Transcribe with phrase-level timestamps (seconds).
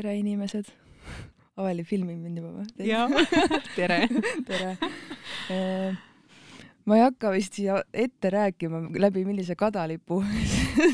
[0.00, 0.68] tere, inimesed.
[1.60, 2.86] Aveli filmib mind juba või?
[2.88, 3.04] jaa,
[3.76, 3.98] tere.
[4.48, 4.70] tere.
[6.88, 10.22] ma ei hakka vist siia ette rääkima, läbi millise kadalipu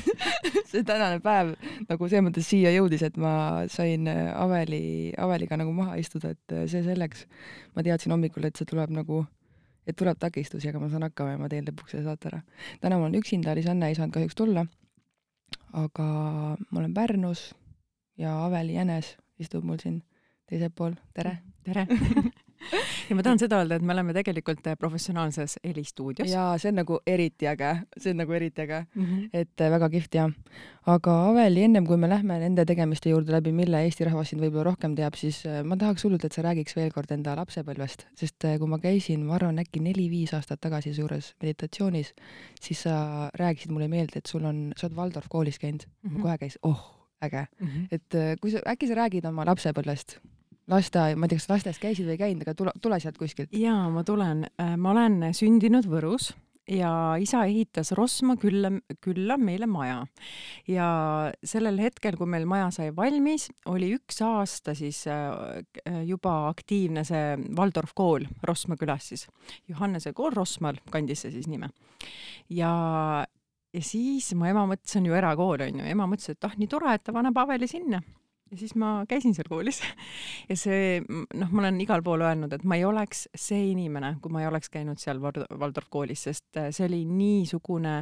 [0.72, 1.52] see tänane päev
[1.86, 3.34] nagu selles mõttes siia jõudis, et ma
[3.70, 7.28] sain Aveli, Aveliga nagu maha istuda, et see selleks.
[7.76, 9.20] ma teadsin hommikul, et see tuleb nagu,
[9.86, 12.42] et tuleb takistusi, aga ma saan hakkama ja ma teen lõpuks selle saate ära.
[12.82, 14.66] täna ma olen üksinda, Liis-Anne ei saanud kahjuks tulla.
[15.84, 16.08] aga
[16.58, 17.52] ma olen Pärnus
[18.18, 20.02] ja Aveli Jänes istub mul siin
[20.46, 21.38] teisel pool, tere!
[21.66, 21.86] tere!
[23.08, 26.30] ja ma tahan seda öelda, et me oleme tegelikult professionaalses helistuudios.
[26.30, 29.28] jaa, see on nagu eriti äge, see on nagu eriti äge mm, -hmm.
[29.32, 30.24] et äh, väga kihvt ja.
[30.86, 34.70] aga Aveli, ennem kui me lähme nende tegemiste juurde läbi, mille Eesti rahvas sind võib-olla
[34.70, 38.48] rohkem teab, siis äh, ma tahaks hullult, et sa räägiks veel kord enda lapsepõlvest, sest
[38.58, 42.14] kui ma käisin, ma arvan, äkki neli-viis aastat tagasi su juures meditatsioonis,
[42.60, 46.22] siis sa rääkisid mulle meelde, et sul on, sa oled Waldorf koolis käinud mm, -hmm.
[46.22, 47.66] kohe käis, oh äge mm.
[47.66, 47.86] -hmm.
[47.90, 50.18] et kui sa, äkki sa räägid oma lapsepõlvest?
[50.66, 53.52] lasteaia, ma ei tea, kas lasteaias käisid või ei käinud, aga tule, tule sealt kuskilt.
[53.54, 54.46] jaa, ma tulen.
[54.76, 56.32] ma olen sündinud Võrus
[56.66, 56.90] ja
[57.22, 60.00] isa ehitas Rosma külla, külla meile maja.
[60.68, 60.88] ja
[61.44, 65.04] sellel hetkel, kui meil maja sai valmis, oli üks aasta siis
[66.06, 69.26] juba aktiivne see Waldorf kool Rosma külas siis.
[69.68, 71.70] Johannese kool Rosmal kandis see siis nime.
[72.50, 73.24] ja,
[73.76, 76.70] ja siis mu ema mõtles, see on ju erakool onju, ema mõtles, et ah nii
[76.70, 78.00] tore, et ta paneb Aveli sinna.
[78.46, 79.80] Ja siis ma käisin seal koolis.
[80.50, 81.00] Ja see,
[81.34, 84.50] noh, ma olen igal pool öelnud, et ma ei oleks see inimene, kui ma ei
[84.50, 87.98] oleks käinud seal Waldorf koolis, sest äh, see oli niisugune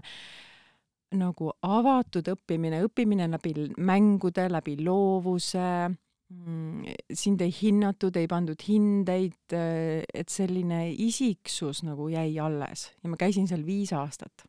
[1.15, 9.41] nagu avatud õppimine, õppimine läbi mängude, läbi loovuse mm, sind ei hinnatud, ei pandud hindeid,
[9.57, 12.91] äh, et selline isiksus nagu jäi alles.
[13.01, 14.45] Ja ma käisin seal viis aastat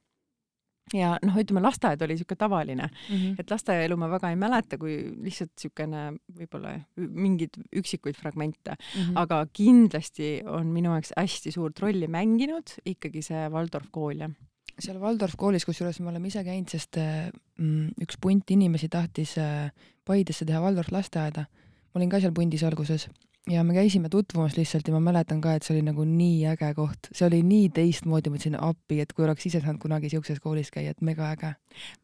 [0.93, 3.35] ja noh, ütleme lasteaed oli niisugune tavaline mm, -hmm.
[3.39, 6.03] et lasteaiaelu ma väga ei mäleta, kui lihtsalt niisugune
[6.39, 9.17] võib-olla mingeid üksikuid fragmente mm, -hmm.
[9.23, 14.31] aga kindlasti on minu jaoks hästi suurt rolli mänginud ikkagi see Waldorf kool, jah
[14.79, 19.71] seal Waldorf koolis, kusjuures me oleme ise käinud, sest mm, üks punt inimesi tahtis äh,
[20.05, 21.45] Paidesse teha Waldorf lasteaeda.
[21.93, 23.07] ma olin ka seal pundis alguses
[23.49, 26.71] ja me käisime tutvumas lihtsalt ja ma mäletan ka, et see oli nagu nii äge
[26.77, 30.41] koht, see oli nii teistmoodi, ma ütlesin appi, et kui oleks ise saanud kunagi siukses
[30.41, 31.53] koolis käia, et mega äge.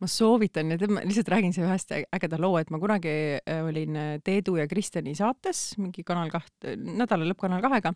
[0.04, 4.10] ma soovitan ma lihtsalt räägin selle ühest ägeda loo, et ma kunagi äh, olin äh,
[4.24, 7.94] Teedu ja Kristjani saates mingi Kanal kaht, nädala lõpp Kanal kahega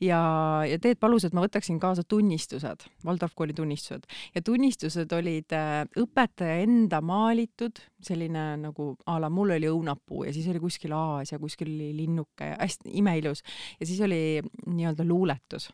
[0.00, 0.20] ja,
[0.66, 5.84] ja Teet palus, et ma võtaksin kaasa tunnistused, Waldorf kooli tunnistused ja tunnistused olid äh,
[6.00, 11.38] õpetaja enda maalitud selline nagu a la mul oli õunapuu ja siis oli kuskil Aasia,
[11.38, 13.42] kuskil oli linnuke ja hästi imeilus.
[13.80, 15.70] Ja siis oli nii-öelda luuletus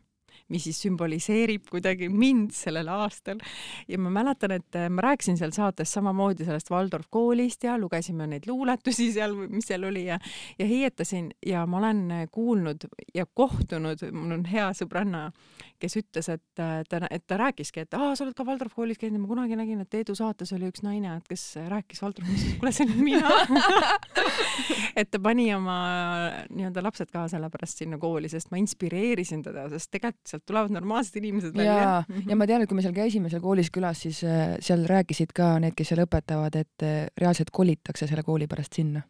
[0.53, 3.41] mis siis sümboliseerib kuidagi mind sellel aastal.
[3.89, 8.27] ja ma mäletan, et äh, ma rääkisin seal saates samamoodi sellest Waldorf koolist ja lugesime
[8.29, 10.19] neid luuletusi seal, mis seal oli ja,
[10.59, 15.31] ja heietasin ja ma olen äh, kuulnud ja kohtunud, mul on hea sõbranna,
[15.81, 19.01] kes ütles, et äh, ta, et ta rääkiski, et aa, sa oled ka Waldorf koolis
[19.01, 22.59] käinud ja ma kunagi nägin, et Eedu saates oli üks naine, et kes rääkis Waldorfist,
[22.61, 23.33] kuule, see olin mina.
[24.95, 25.75] Et ta pani oma
[26.55, 31.17] nii-öelda lapsed ka sellepärast sinna kooli, sest ma inspireerisin teda, sest tegelikult sealt tulevad normaalsed
[31.23, 31.79] inimesed välja.
[31.81, 31.97] ja,
[32.31, 35.35] ja ma tean, et kui me seal käisime seal koolis külas, siis äh, seal rääkisid
[35.37, 39.05] ka need, kes seal õpetavad, et äh, reaalselt kolitakse selle kooli pärast sinna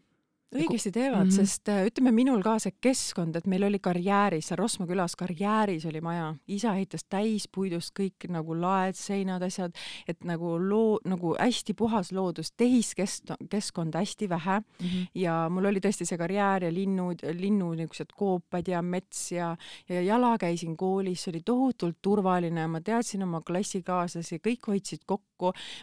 [0.55, 1.37] õigesti teevad mm, -hmm.
[1.37, 5.87] sest äh, ütleme, minul ka see keskkond, et meil oli karjääris, seal Rosma külas karjääris
[5.91, 9.75] oli maja, isa ehitas täispuidust kõik nagu laed, seinad, asjad,
[10.09, 15.07] et nagu loo, nagu hästi puhas loodus, tehiskeskkond hästi vähe mm -hmm.
[15.15, 19.57] ja mul oli tõesti see karjäär ja linnud, linnu niisugused koopad ja mets ja,
[19.89, 25.34] ja jala käisin koolis, see oli tohutult turvaline, ma teadsin oma klassikaaslasi, kõik hoidsid kokku,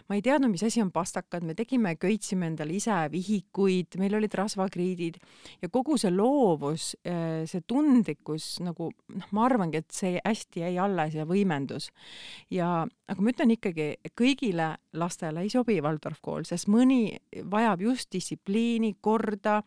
[0.08, 4.34] ma ei teadnud, mis asi on pastakad, me tegime, köitsime endale ise vihikuid, meil olid
[4.38, 5.18] rasvakriidid.
[5.62, 10.74] Ja kogu see loovus, äh, see tundlikkus nagu noh, ma arvangi, et see hästi jäi
[10.82, 11.90] alles ja võimendus.
[12.50, 13.88] ja, aga ma ütlen ikkagi,
[14.18, 17.16] kõigile lastele ei sobi Waldorf kool, sest mõni
[17.50, 19.62] vajab just distsipliini, korda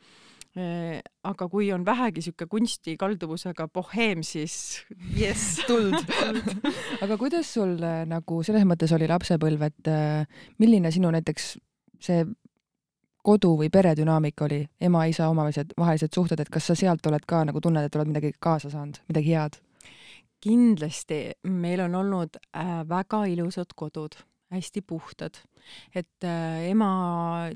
[0.56, 4.56] aga kui on vähegi sihuke kunstikalduvusega boheem, siis
[5.22, 5.98] jess, tuld.
[7.04, 9.92] Aga kuidas sul äh, nagu selles mõttes oli lapsepõlv, et
[10.64, 11.56] milline sinu näiteks
[12.06, 12.24] see
[13.26, 14.62] kodu või peredünaamika oli?
[14.80, 18.36] Ema-isa omavahelised, vahelised suhted, et kas sa sealt oled ka nagu tunned, et oled midagi
[18.40, 19.60] kaasa saanud, midagi head?
[20.46, 24.18] kindlasti, meil on olnud äh, väga ilusad kodud,
[24.56, 25.40] hästi puhtad,
[25.96, 26.90] et äh, ema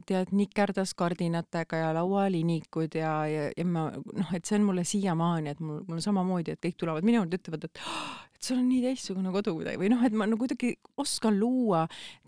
[0.10, 5.56] tead nikerdas kardinatega ja laualinikud ja, ja, ja ma noh, et see on mulle siiamaani,
[5.56, 7.84] et mul, mul samamoodi, et kõik tulevad minu juurde, ütlevad, et
[8.40, 10.72] et sul on nii teistsugune kodu kuidagi või noh, et ma nagu kuidagi
[11.02, 11.82] oskan luua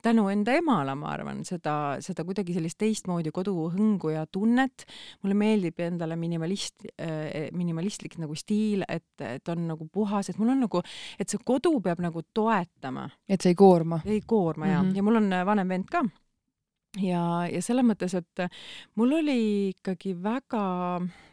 [0.04, 4.84] tänu enda emale, ma arvan, seda, seda kuidagi sellist teistmoodi koduhõngu ja tunnet.
[5.24, 10.52] mulle meeldib endale minimalist äh,, minimalistlik nagu stiil, et, et on nagu puhas, et mul
[10.52, 10.84] on nagu,
[11.18, 13.08] et see kodu peab nagu toetama.
[13.30, 14.02] et see ei koorma?
[14.06, 14.92] ei koorma mm -hmm.
[14.92, 16.04] ja, ja mul on vanem vend ka
[17.00, 18.48] ja, ja selles mõttes, et
[18.96, 20.66] mul oli ikkagi väga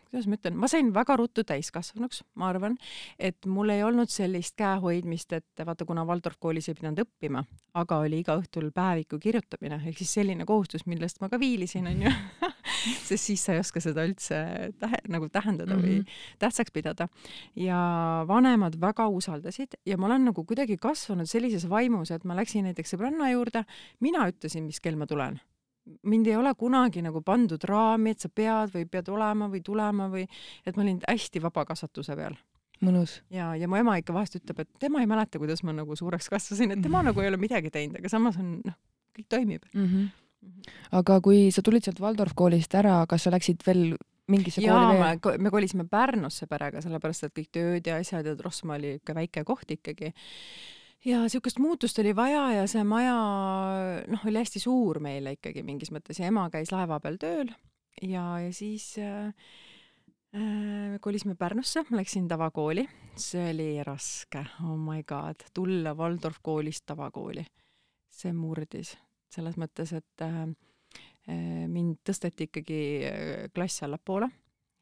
[0.08, 2.76] kuidas ma ütlen, ma sain väga ruttu täiskasvanuks, ma arvan,
[3.18, 7.44] et mul ei olnud sellist käehoidmist, et vaata, kuna Waldorf koolis ei pidanud õppima,
[7.78, 12.12] aga oli iga õhtul päeviku kirjutamine ehk siis selline kohustus, millest ma ka viilisin, onju
[13.08, 14.40] sest siis sa ei oska seda üldse
[14.80, 15.84] tähe, nagu tähendada mm -hmm.
[15.84, 16.38] või mhm.
[16.38, 17.08] tähtsaks pidada.
[17.56, 17.78] ja
[18.28, 22.94] vanemad väga usaldasid ja ma olen nagu kuidagi kasvanud sellises vaimus, et ma läksin näiteks
[22.94, 23.64] sõbranna juurde,
[24.00, 25.40] mina ütlesin, mis kell ma tulen
[26.02, 30.08] mind ei ole kunagi nagu pandud raami, et sa pead või pead olema või tulema
[30.12, 30.26] või
[30.66, 32.36] et ma olin hästi vaba kasvatuse peal.
[32.84, 33.18] mõnus.
[33.34, 36.28] ja, ja mu ema ikka vahest ütleb, et tema ei mäleta, kuidas ma nagu suureks
[36.30, 38.78] kasvasin, et tema nagu ei ole midagi teinud, aga samas on noh,
[39.18, 39.86] kõik toimib mm.
[39.86, 40.62] -hmm.
[41.00, 43.96] aga kui sa tulid sealt Waldorf koolist ära, kas sa läksid veel
[44.28, 45.42] mingisse kooli veel?
[45.42, 49.44] me kolisime Pärnusse perega, sellepärast et kõik tööd ja asjad ja Rossmaa oli ikka väike
[49.44, 50.12] koht ikkagi
[51.04, 53.14] ja niisugust muutust oli vaja ja see maja
[54.08, 57.52] noh, oli hästi suur meile ikkagi mingis mõttes ja ema käis laeva peal tööl.
[58.02, 59.32] Ja, ja siis äh,
[60.34, 62.86] äh, kolisime Pärnusse, ma läksin tavakooli,
[63.18, 67.46] see oli raske, oh my god, tulla Waldorf koolist tavakooli,
[68.10, 68.96] see murdis.
[69.28, 70.42] Selles mõttes, et äh,
[71.28, 74.30] äh mind tõsteti ikkagi äh, klass allapoole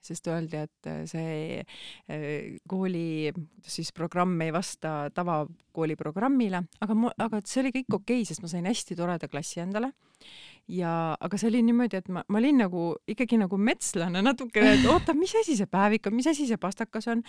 [0.06, 3.32] sest öeldi, et äh, see äh, kooli
[3.66, 8.44] siis programm ei vasta tavakooli programmile, aga mu, aga see oli kõik okei okay,, sest
[8.44, 9.92] ma sain hästi toreda klassi endale.
[10.72, 14.86] ja, aga see oli niimoodi, et ma, ma olin nagu ikkagi nagu metslane natukene, et
[14.92, 17.24] oota, mis asi see päevik on, mis asi see pastakas on.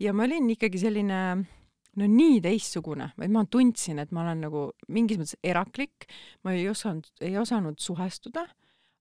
[0.00, 1.20] ja ma olin ikkagi selline
[2.00, 6.08] no nii teistsugune, vaid ma tundsin, et ma olen nagu mingis mõttes eraklik,
[6.44, 8.46] ma ei osanud, ei osanud suhestuda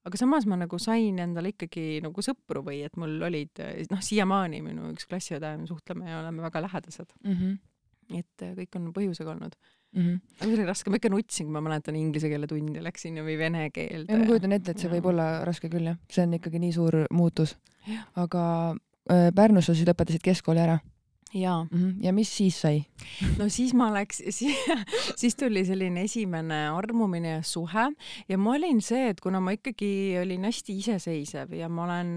[0.07, 3.62] aga samas ma nagu sain endale ikkagi nagu sõpru või et mul olid,
[3.92, 7.36] noh, siiamaani minu üks klassiõde, me suhtleme ja oleme väga lähedased mm.
[7.36, 8.19] -hmm.
[8.19, 10.01] et äh, kõik on põhjusega olnud mm.
[10.01, 10.21] -hmm.
[10.38, 13.25] aga see oli raske, ma ikka nutsin, kui ma mäletan inglise keele tundi läksin ja
[13.27, 14.18] või vene keelde.
[14.18, 14.95] ma kujutan ette, et see ja.
[14.95, 17.57] võib olla raske küll jah, see on ikkagi nii suur muutus.
[18.15, 18.44] aga
[19.12, 20.80] äh, Pärnus sa siis lõpetasid keskkooli ära?
[21.33, 21.69] Jaa mm.
[21.78, 22.04] -hmm.
[22.06, 22.83] ja mis siis sai?
[23.38, 24.22] no siis ma läks,
[25.22, 27.92] siis tuli selline esimene armumine ja suhe
[28.30, 32.12] ja ma olin see, et kuna ma ikkagi olin hästi iseseisev ja ma olen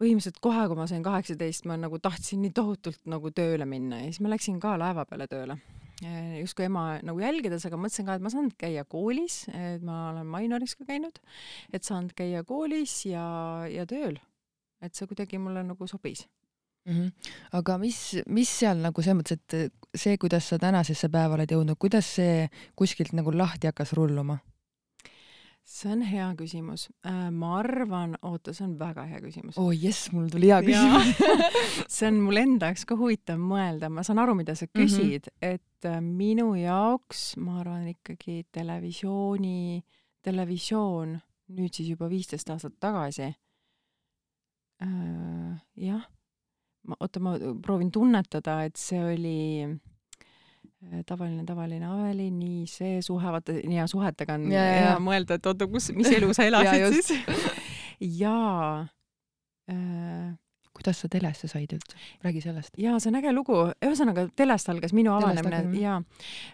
[0.00, 4.08] põhimõtteliselt kohe, kui ma sain kaheksateist, ma nagu tahtsin nii tohutult nagu tööle minna ja
[4.08, 5.58] siis ma läksin ka laeva peale tööle
[6.40, 10.26] justkui ema nagu jälgides, aga mõtlesin ka, et ma saan käia koolis, et ma olen
[10.32, 11.20] Mainoris ka käinud,
[11.76, 14.16] et saan käia koolis ja, ja tööl.
[14.80, 16.22] et see kuidagi mulle nagu sobis
[16.86, 16.92] mm.
[16.92, 17.32] -hmm.
[17.58, 21.78] aga mis, mis seal nagu selles mõttes, et see, kuidas sa tänasesse päeva oled jõudnud,
[21.78, 24.38] kuidas see kuskilt nagu lahti hakkas rulluma?
[25.70, 26.88] see on hea küsimus.
[27.06, 29.58] Äh, ma arvan, oota, see on väga hea küsimus.
[29.58, 31.20] oo oh, jess, mul tuli hea küsimus
[31.94, 34.74] see on mul enda jaoks ka huvitav mõelda, ma saan aru, mida sa mhm.
[34.80, 35.54] küsid mm, -hmm.
[35.54, 39.84] et äh, minu jaoks, ma arvan ikkagi televisiooni,
[40.22, 41.20] televisioon
[41.56, 43.28] nüüd siis juba viisteist aastat tagasi
[44.82, 45.54] äh,.
[45.76, 46.08] jah
[46.88, 53.32] ma, oota, ma proovin tunnetada, et see oli äh, tavaline, tavaline Aveli, nii see suhe,
[53.36, 56.92] vaata hea suhetega on ja, hea mõelda, et oota, kus, mis elu sa elasid ja,
[56.94, 57.58] siis.
[58.22, 58.86] jaa
[59.70, 60.30] äh,
[60.80, 61.96] kuidas sa telesse said üldse?
[62.24, 62.78] räägi sellest.
[62.80, 63.58] jaa, see on äge lugu.
[63.84, 65.98] ühesõnaga, telest algas minu avanemine ja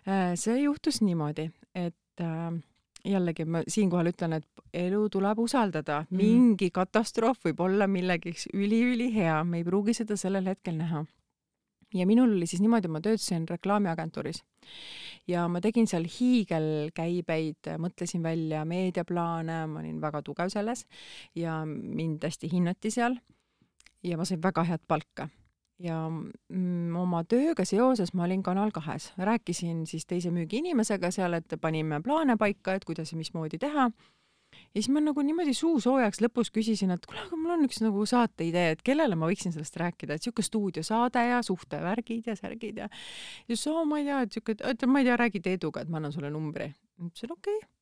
[0.06, 2.50] äh, see juhtus niimoodi, et äh,
[3.06, 9.42] jällegi ma siinkohal ütlen, et elu tuleb usaldada mm., mingi katastroof võib olla millegiks üliülihea,
[9.44, 11.04] me ei pruugi seda sellel hetkel näha.
[11.94, 14.42] ja minul oli siis niimoodi, ma töötasin reklaamiagentuuris
[15.28, 20.86] ja ma tegin seal hiigelkäibeid, mõtlesin välja meediaplaane, ma olin väga tugev selles
[21.34, 23.18] ja mind hästi hinnati seal.
[24.02, 25.28] ja ma sain väga head palka
[25.83, 31.56] ja mm, oma tööga seoses ma olin Kanal kahes, rääkisin siis teise müügiinimesega seal, et
[31.61, 33.90] panime plaane paika, et kuidas ja mismoodi teha.
[33.90, 37.83] ja siis ma nagu niimoodi suu soojaks lõpus küsisin, et kuule, aga mul on üks
[37.85, 42.83] nagu saateidee, et kellele ma võiksin sellest rääkida, et sihuke stuudiosaade ja suhtevärgid ja särgid
[42.85, 42.88] ja.
[42.88, 45.92] ja siis oo, ma ei tea, et sihuke, et ma ei tea, räägi Teeduga, et
[45.92, 46.73] ma annan sulle numbri.
[47.02, 47.73] ütlesin okei okay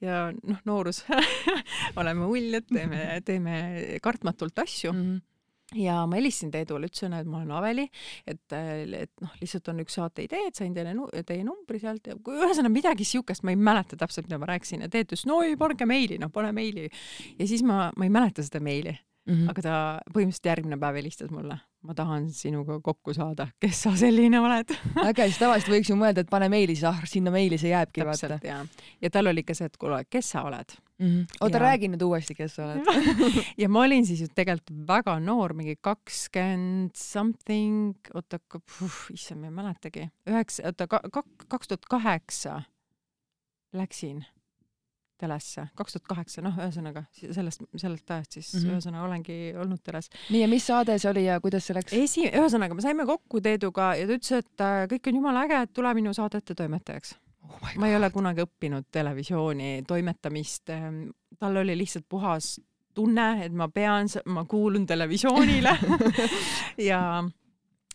[0.00, 1.04] ja noh, noorus
[2.00, 3.56] oleme uljad, teeme, teeme
[4.02, 5.02] kartmatult asju mm.
[5.02, 5.29] -hmm
[5.74, 7.86] ja ma helistasin Teedule, ütlesin, et ma olen Aveli,
[8.26, 10.94] et, et noh, lihtsalt on üks saate idee, et sain teile,
[11.26, 14.90] teie numbri sealt ja ühesõnaga midagi siukest, ma ei mäleta täpselt, mida ma rääkisin ja
[14.90, 16.88] Teet ütles, no ei, pange meili, noh, pane meili.
[17.38, 18.96] ja siis ma, ma ei mäleta seda meili
[19.30, 19.50] mm, -hmm.
[19.50, 19.74] aga ta
[20.10, 24.74] põhimõtteliselt järgmine päev helistas mulle, ma tahan sinuga kokku saada, kes sa selline oled
[25.08, 28.04] äge, siis tavaliselt võiks ju mõelda, et pane meili, siis ah, sinna meili see jääbki.
[28.04, 28.64] täpselt ja,
[29.00, 31.38] ja tal oli ikka see, et kuule, kes sa oled mm -hmm..
[31.40, 32.84] oota, räägi nüüd uuesti, kes sa oled
[33.62, 38.40] ja ma olin siis ju tegelikult väga noor, mingi kakskümmend something, oota,
[39.14, 40.88] issand, ma ei mäletagi, üheksa, oota,
[41.48, 42.60] kaks tuhat kaheksa
[43.72, 44.24] läksin
[45.20, 48.76] telesse, kaks tuhat kaheksa, noh, ühesõnaga sellest, sellest ajast siis mm -hmm.
[48.76, 50.08] ühesõnaga olengi olnud teles.
[50.30, 51.92] nii, ja mis saade see oli ja kuidas see läks?
[51.92, 55.62] esi-, ühesõnaga me saime kokku Teeduga ja ta ütles, et äh, kõik on jumala äge,
[55.62, 57.74] et tule minu saadete toimetajaks oh.
[57.76, 60.70] ma ei ole kunagi õppinud televisiooni toimetamist.
[60.74, 61.02] Ähm,
[61.38, 62.58] tal oli lihtsalt puhas
[62.94, 65.76] tunne, et ma pean, ma kuulun televisioonile
[66.90, 67.22] ja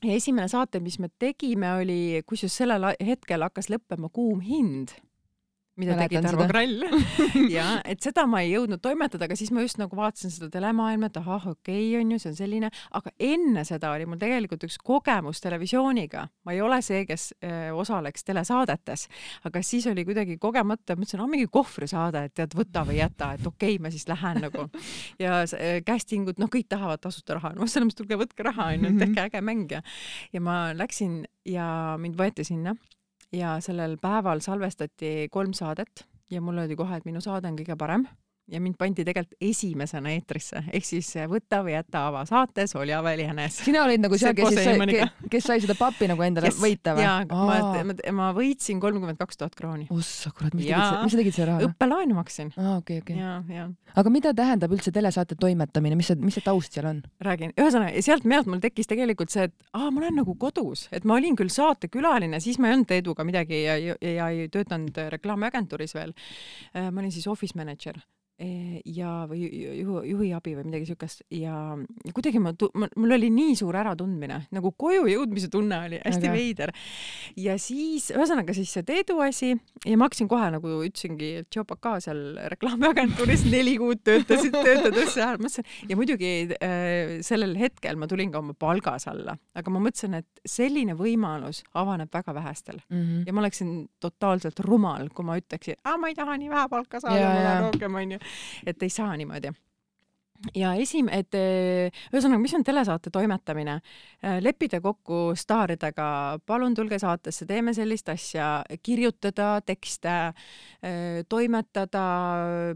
[0.06, 4.94] ja esimene saate, mis me tegime, oli, kusjuures sellel hetkel hakkas lõppema Kuum hind
[5.80, 6.84] mida tegi Tarvo Krall?
[7.56, 11.10] Ja et seda ma ei jõudnud toimetada, aga siis ma just nagu vaatasin seda telemaailma,
[11.10, 14.66] et ahah, okei okay, on ju, see on selline, aga enne seda oli mul tegelikult
[14.68, 16.28] üks kogemus televisiooniga.
[16.46, 17.32] ma ei ole see, kes
[17.76, 19.08] osaleks telesaadetes,
[19.50, 23.46] aga siis oli kuidagi kogemata, mõtlesin, ah mingi kohvrisaade, et tead, võta või jäta, et
[23.46, 24.68] okei okay,, ma siis lähen nagu.
[25.24, 25.44] ja
[25.88, 29.28] casting ud, noh, kõik tahavad tasuta raha, no selles mõttes tulge võtke raha onju, tehke
[29.30, 29.72] äge mäng.
[29.72, 29.82] Ja,
[30.34, 31.68] ja ma läksin ja
[32.02, 32.76] mind võeti sinna
[33.36, 37.76] ja sellel päeval salvestati kolm saadet ja mulle öeldi kohe, et minu saade on kõige
[37.78, 38.08] parem
[38.52, 43.58] ja mind pandi tegelikult esimesena eetrisse, ehk siis Võta või jäta avasaates oli Aveli Jänes.
[43.66, 46.60] sina olid nagu seal, kes siis sai, kes sai seda pappi nagu endale yes.
[46.62, 47.06] võita või?
[47.06, 47.58] jaa, ma,
[47.90, 49.88] ma, ma võitsin kolmkümmend kaks tuhat krooni.
[49.94, 50.78] ossa kurat, mis ja.
[50.84, 51.72] tegid, mis sa tegid selle rahaga?
[51.72, 52.54] õppelaenu maksin.
[52.62, 53.66] aa, okei, okei.
[54.04, 57.02] aga mida tähendab üldse telesaate toimetamine, mis see, mis see taust seal on?
[57.26, 61.08] räägin, ühesõnaga sealt mehelt mul tekkis tegelikult see, et aa, ma olen nagu kodus, et
[61.08, 64.98] ma olin küll saatekülaline, siis ma ei olnud Eduga midagi ja, ja, ja ei töötanud
[65.16, 66.14] reklaamiagentuuris veel.
[66.76, 69.46] Äh, ma olin siis office manager Eh, ja, või
[69.80, 71.24] juhu, juhi abi või midagi siukest.
[71.32, 71.56] Ja
[72.12, 76.34] kuidagi ma, mul oli nii suur äratundmine, nagu koju jõudmise tunne oli hästi Aga.
[76.36, 76.74] veider.
[77.40, 79.54] ja siis, ühesõnaga siis see Teedu asi.
[79.86, 85.40] Ja ma hakkasin kohe nagu ütlesingi, et Tšopaka seal reklaamiagentuuris neli kuud töötasid, töötades seal,
[85.40, 90.20] mõtlesin ja muidugi äh, sellel hetkel ma tulin ka oma palgas alla, aga ma mõtlesin,
[90.20, 92.82] et selline võimalus avaneb väga vähestel.
[92.90, 93.24] Mm -hmm.
[93.28, 97.00] ja ma oleksin totaalselt rumal, kui ma ütleksin, aa, ma ei taha nii vähe palka
[97.00, 98.20] saada, ma tahan rohkem, onju
[98.66, 99.52] et ei saa niimoodi
[100.54, 103.80] ja esim-, et eh, ühesõnaga, mis on telesaate toimetamine?
[104.22, 106.08] Eh, leppida kokku staaridega,
[106.46, 108.50] palun tulge saatesse, teeme sellist asja,
[108.84, 110.16] kirjutada tekste,
[110.86, 112.06] eh, toimetada,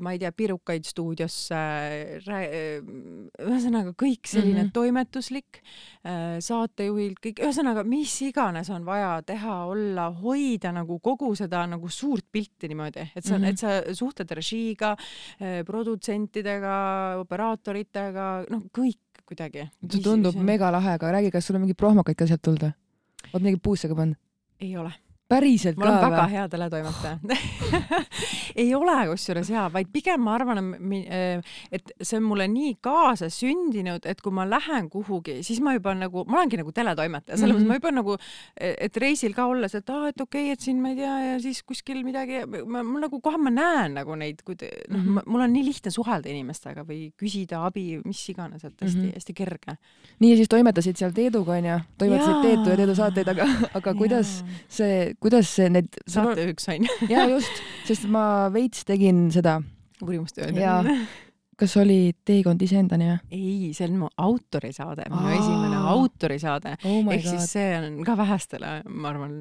[0.02, 1.62] ma ei tea, pirukaid stuudiosse,
[2.30, 4.74] ühesõnaga kõik selline mm -hmm.
[4.74, 5.62] toimetuslik,
[6.40, 12.26] saatejuhil kõik, ühesõnaga mis iganes on vaja teha, olla, hoida nagu kogu seda nagu suurt
[12.32, 13.50] pilti niimoodi, et sa mm, -hmm.
[13.50, 14.96] et sa suhtled režiiga,
[15.66, 16.76] produtsentidega,
[17.20, 19.68] operaatoriga, operaatoritega, noh, kõik kuidagi.
[19.92, 22.74] see tundub megalahe, aga räägi, kas sul on mingeid prohmakaid ka sealt tulnud või?
[23.34, 24.18] oled mingeid puusse ka pannud?
[24.60, 24.94] ei ole
[25.30, 25.90] päriselt ka või?
[25.90, 27.20] ma olen väga hea teletoimetaja
[28.64, 30.74] ei ole kusjuures hea, vaid pigem ma arvan,
[31.72, 36.26] et see on mulle nii kaasasündinud, et kui ma lähen kuhugi, siis ma juba nagu,
[36.30, 37.70] ma olengi nagu teletoimetaja, selles mõttes mm -hmm.
[37.70, 38.18] ma juba nagu,
[38.88, 41.40] et reisil ka olles, et aa, et okei okay,, et siin ma ei tea ja
[41.44, 45.46] siis kuskil midagi, mul nagu kohe ma näen nagu neid, kui noh mm -hmm., mul
[45.46, 49.16] on nii lihtne suhelda inimestega või küsida abi, mis iganes, et hästi-hästi mm -hmm.
[49.20, 49.78] Hästi kerge.
[50.20, 54.44] nii ja siis toimetasid seal Teeduga onju, toimetasid Teetu ja Teedu saateid, aga, aga kuidas
[54.68, 59.60] see kuidas need saatejuhiks sain ja just, sest ma veits tegin seda.
[60.00, 60.56] Uurimustööd
[61.60, 63.18] kas oli Teekond iseendani või?
[63.36, 67.10] ei, see on mu autorisaade, minu esimene autorisaade oh.
[67.12, 67.28] ehk God.
[67.28, 69.36] siis see on ka vähestele, ma arvan,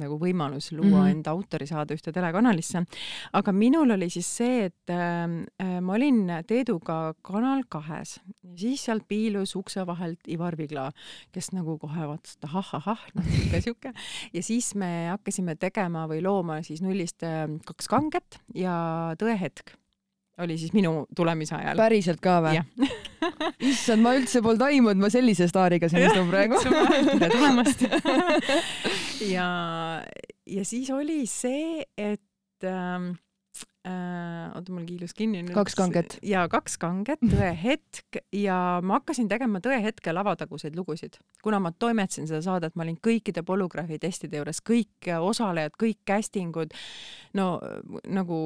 [0.00, 1.12] nagu võimalus luua mm -hmm.
[1.16, 2.84] enda autorisaade ühte telekanalisse.
[3.32, 9.08] aga minul oli siis see, et äh, ma olin Teeduga Kanal kahes ja siis sealt
[9.08, 10.90] piilus ukse vahelt Ivar Vigla,
[11.32, 13.94] kes nagu kohe vaatas, et ahah-ahah, noh sihuke, sihuke.
[14.32, 18.74] ja siis me hakkasime tegema või looma siis nullist äh, kaks kanget ja
[19.18, 19.83] Tõehetk
[20.38, 21.78] oli siis minu tulemise ajal.
[21.78, 22.60] päriselt ka või?
[23.70, 26.60] issand, ma üldse polnud aimunud, ma sellise staariga siin istun praegu.
[26.64, 27.84] tere tulemast
[29.34, 29.48] ja,
[30.46, 33.23] ja siis oli see, et ähm, äh,
[33.84, 35.54] oota, mul kiilus kinni nüüd.
[35.56, 36.16] kaks kanget.
[36.24, 42.40] ja kaks kanget, Tõehetk ja ma hakkasin tegema Tõehetke lavataguseid lugusid, kuna ma toimetasin seda
[42.44, 46.74] saadet, ma olin kõikide polügraafi testide juures, kõik osalejad, kõik casting ud.
[47.36, 47.48] no
[48.08, 48.38] nagu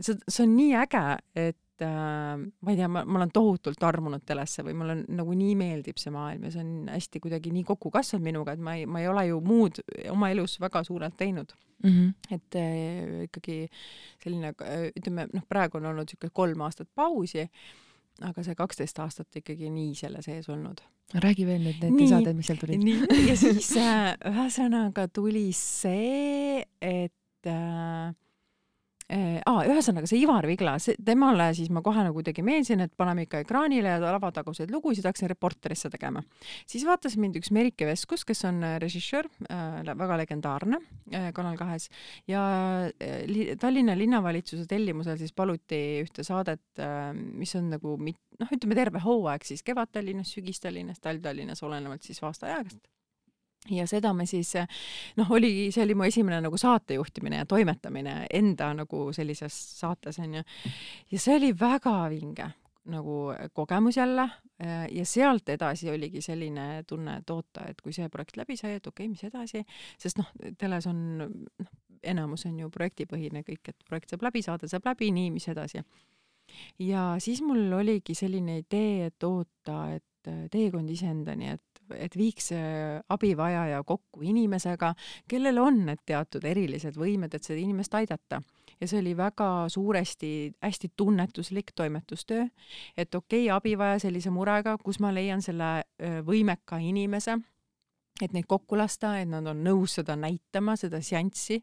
[0.00, 1.04] see, see on nii äge,
[1.48, 5.56] et äh, ma ei tea, ma, ma olen tohutult armunud telesse või mulle nagu nii
[5.58, 8.86] meeldib see maailm ja see on hästi kuidagi nii kokku kasvanud minuga, et ma ei,
[8.86, 9.82] ma ei ole ju muud
[10.12, 11.90] oma elus väga suurelt teinud mm.
[11.90, 12.34] -hmm.
[12.36, 13.60] et äh, ikkagi
[14.22, 14.54] selline,
[14.96, 17.48] ütleme noh, praegu on olnud niisugune kolm aastat pausi
[18.26, 20.82] aga see kaksteist aastat ikkagi nii selle sees olnud.
[21.24, 22.82] räägi veel nüüd need lisad, mis seal tulid.
[22.84, 28.12] nii, ja siis äh, ühesõnaga tuli see, et äh,
[29.10, 30.76] aa, ühesõnaga see Ivar Vigla,
[31.06, 35.30] temale siis ma kohe nagu kuidagi meeldisin, et paneme ikka ekraanile ja lavataguseid lugusid hakkasin
[35.32, 36.22] Reporterisse tegema.
[36.66, 40.80] siis vaatas mind üks Merike Veskus, kes on äh, režissöör äh,, väga legendaarne
[41.12, 41.88] äh, Kanal kahes
[42.30, 42.44] ja
[42.86, 48.54] äh, li, Tallinna linnavalitsuse tellimusel siis paluti ühte saadet äh,, mis on nagu mit-, noh,
[48.54, 52.80] ütleme terve hooaeg siis Kevad-Tallinnas, Sügis-Tallinnas, Tallinnas, olenevalt siis aasta aegast
[53.68, 54.54] ja seda me siis,
[55.20, 60.42] noh, oli, see oli mu esimene nagu saatejuhtimine ja toimetamine enda nagu sellises saates onju.
[61.12, 62.50] ja see oli väga vinge
[62.90, 64.30] nagu kogemus jälle
[64.90, 68.86] ja sealt edasi oligi selline tunne, et oota, et kui see projekt läbi sai, et
[68.86, 69.62] okei okay,, mis edasi,
[70.00, 71.70] sest noh, teles on, noh,
[72.02, 75.84] enamus on ju projektipõhine kõik, et projekt saab läbi, saade saab läbi, nii, mis edasi.
[76.80, 82.50] ja siis mul oligi selline idee, et oota, et teekond iseendani, et et viiks
[83.08, 84.94] abivajaja kokku inimesega,
[85.28, 88.42] kellel on need teatud erilised võimed, et seda inimest aidata.
[88.80, 92.46] ja see oli väga suuresti hästi tunnetuslik toimetustöö,
[92.96, 95.82] et okei okay,, abivaja sellise murega, kus ma leian selle
[96.24, 97.36] võimeka inimese
[98.26, 101.60] et neid kokku lasta, et nad on nõus seda näitama, seda seanssi.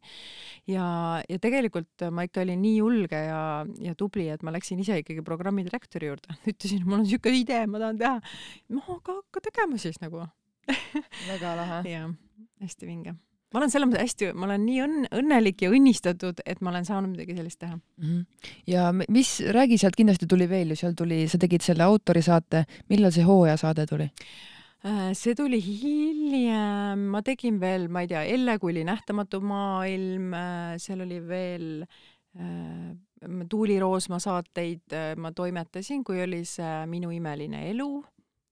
[0.68, 0.88] ja,
[1.28, 3.42] ja tegelikult ma ikka olin nii julge ja,
[3.84, 7.84] ja tubli, et ma läksin ise ikkagi programmidirektori juurde, ütlesin, mul on niisugune idee, ma
[7.84, 8.18] tahan teha.
[8.76, 10.26] noh, aga hakka tegema siis nagu
[11.32, 11.82] väga lahe.
[11.90, 12.12] jah,
[12.64, 13.18] hästi vinge
[13.54, 16.88] ma olen selles mõttes hästi, ma olen nii õnn-, õnnelik ja õnnistatud, et ma olen
[16.88, 18.04] saanud midagi sellist teha mm.
[18.04, 18.52] -hmm.
[18.74, 23.16] ja mis, räägi sealt kindlasti tuli veel ju, seal tuli, sa tegid selle autorisaate, millal
[23.16, 24.10] see hooajasaade tuli?
[24.86, 30.34] Äh, see tuli hiljem, ma tegin veel, ma ei tea, Elle kui oli nähtamatu maailm,
[30.38, 32.94] äh, seal oli veel äh,
[33.50, 37.90] Tuuli Roosma saateid ma toimetasin, kui oli see Minu imeline elu.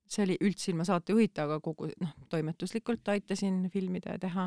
[0.10, 4.46] see oli üldse ilma saatejuhita, aga kogu noh, toimetuslikult aitasin filmida ja teha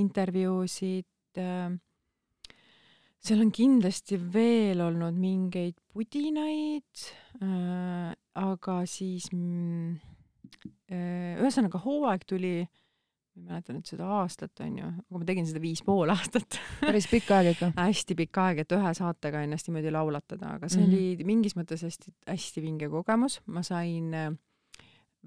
[0.00, 1.40] intervjuusid.
[3.20, 7.04] seal on kindlasti veel olnud mingeid pudinaid,
[8.36, 10.11] aga siis mm,
[10.92, 12.52] ühesõnaga hooaeg tuli,
[13.32, 16.58] ma ei mäleta nüüd seda aastat onju, aga ma tegin seda viis pool aastat.
[16.82, 17.70] Päris pikk aeg ikka.
[17.80, 21.18] Hästi pikk aeg, et ühe saatega ennast niimoodi laulatada, aga see mm -hmm.
[21.18, 24.32] oli mingis mõttes hästi-hästi vinge kogemus, ma sain äh,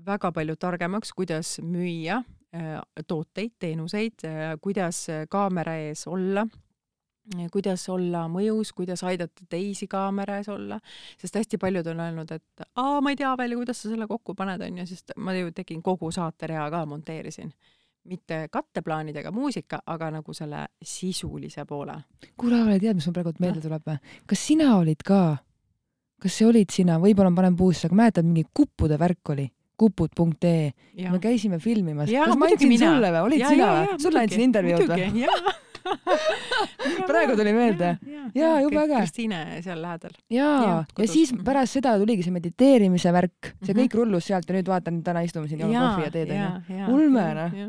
[0.06, 2.22] väga palju targemaks, kuidas müüa
[2.54, 4.28] äh, tooteid, teenuseid,
[4.62, 6.48] kuidas kaamera ees olla
[7.52, 10.78] kuidas olla mõjus, kuidas aidata teisi kaamera ees olla,
[11.22, 14.36] sest hästi paljud on öelnud, et aa, ma ei tea veel, kuidas sa selle kokku
[14.38, 17.54] paned, onju, sest ma ju tegin kogu saaterea ka, monteerisin.
[18.06, 21.96] mitte katteplaanidega muusika, aga nagu selle sisulise poole.
[22.38, 23.98] kuule, Aave, tead, mis mul praegu meelde tuleb või?
[24.30, 25.38] kas sina olid ka,
[26.22, 29.50] kas see olid sina, võib-olla ma panen puusse, aga mäletad, mingi kuppude värk oli?
[29.76, 30.72] kupud.ee.
[31.12, 32.10] me käisime filmimas.
[32.10, 34.02] kas ma andsin sulle või, olid ja, sina või?
[34.06, 35.64] sulle andsin intervjuud või?
[37.10, 37.92] Praegu tuli meelde.
[38.36, 39.02] jaa, jube äge.
[39.02, 40.16] Kristiine seal lähedal.
[40.32, 41.44] jaa, ja, ja siis mhm.
[41.48, 43.82] pärast seda tuligi see mediteerimise värk, see mm -hmm.
[43.84, 46.96] kõik rullus sealt ja nüüd vaatan, täna istume siin, joome kohvi ja teed onju.
[46.96, 47.60] ulme noh.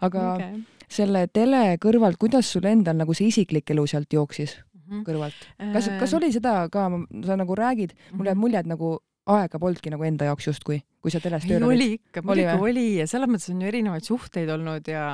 [0.00, 0.62] aga okay.
[0.88, 5.04] selle tele kõrvalt, kuidas sul endal nagu see isiklik elu sealt jooksis mm -hmm.
[5.08, 5.40] kõrvalt?
[5.72, 6.90] kas, kas oli seda ka,
[7.26, 11.12] sa nagu räägid, mul jääb mulje, et nagu aega polnudki nagu enda jaoks justkui kui
[11.12, 11.76] sa teles tööl olid?
[11.76, 15.04] oli ikka, muidugi oli, oli ja selles mõttes on ju erinevaid suhteid olnud ja,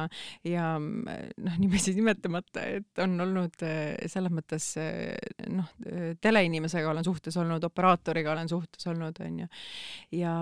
[0.46, 5.16] ja noh, niiviisi nimetamata, et on olnud eh, selles mõttes eh,
[5.50, 5.66] noh,
[6.22, 9.48] teleinimesega olen suhtes olnud, operaatoriga olen suhtes olnud, onju.
[10.14, 10.34] ja,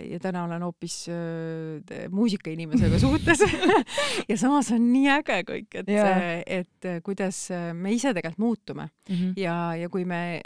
[0.00, 3.44] ja täna olen hoopis äh, muusikainimesega suhtes
[4.30, 7.42] ja samas on nii äge kõik, et yeah., et kuidas
[7.76, 9.36] me ise tegelikult muutume mm -hmm.
[9.36, 10.40] ja, ja kui me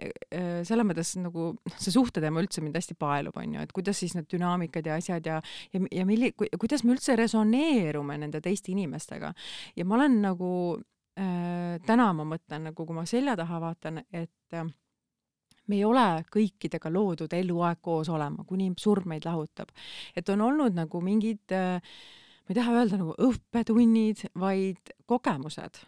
[0.66, 4.31] selles mõttes nagu, noh, see suhteteema üldse mind hästi paelub, onju, et kuidas siis need
[4.32, 5.40] dünaamikad ja asjad ja,
[5.72, 9.32] ja, ja milli-, kuidas me üldse resoneerume nende teiste inimestega.
[9.76, 10.52] ja ma olen nagu
[11.18, 14.66] äh,, täna ma mõtlen nagu, kui ma selja taha vaatan, et äh,
[15.68, 19.70] me ei ole kõikidega loodud eluaeg koos olema, kuni surm meid lahutab.
[20.16, 21.78] et on olnud nagu mingid äh,
[22.42, 25.84] ma ei taha öelda nagu õppetunnid, vaid kogemused.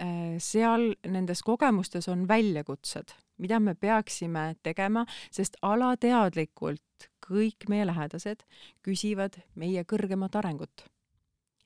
[0.00, 8.46] Äh, seal nendes kogemustes on väljakutsed, mida me peaksime tegema, sest alateadlikult kõik meie lähedased
[8.86, 10.86] küsivad meie kõrgemat arengut.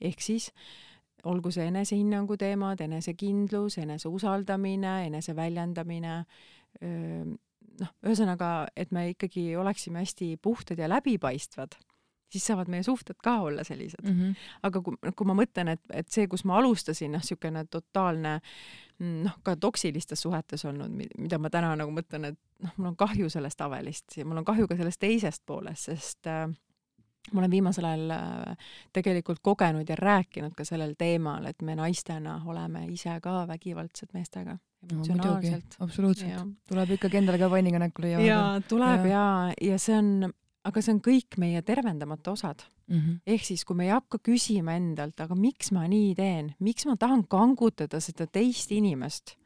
[0.00, 0.50] ehk siis
[1.24, 6.16] olgu see enesehinnangu teemad, enesekindlus, enese usaldamine, enese väljendamine,
[7.80, 11.78] noh, ühesõnaga, et me ikkagi oleksime hästi puhtad ja läbipaistvad,
[12.34, 14.16] siis saavad meie suhted ka olla sellised mm.
[14.20, 14.48] -hmm.
[14.68, 18.40] aga kui, kui ma mõtlen, et, et see, kus ma alustasin, noh, niisugune totaalne
[18.98, 23.30] noh, ka toksilistes suhetes olnud, mida ma täna nagu mõtlen, et noh, mul on kahju
[23.30, 26.46] sellest Avelist ja mul on kahju ka sellest teisest poolest, sest äh,
[27.32, 32.40] ma olen viimasel ajal äh, tegelikult kogenud ja rääkinud ka sellel teemal, et me naistena
[32.46, 34.58] oleme ise ka vägivaldsed meestega
[34.92, 35.86] emotsionaalselt no,.
[35.86, 38.20] absoluutselt, tuleb ikkagi endale ka vanniga näkku lüüa.
[38.20, 40.32] ja tuleb ja, ja, ja see on,
[40.64, 42.98] aga see on kõik meie tervendamata osad mm.
[42.98, 43.16] -hmm.
[43.34, 46.96] ehk siis, kui me ei hakka küsima endalt, aga miks ma nii teen, miks ma
[46.96, 49.36] tahan kangutada seda teist inimest,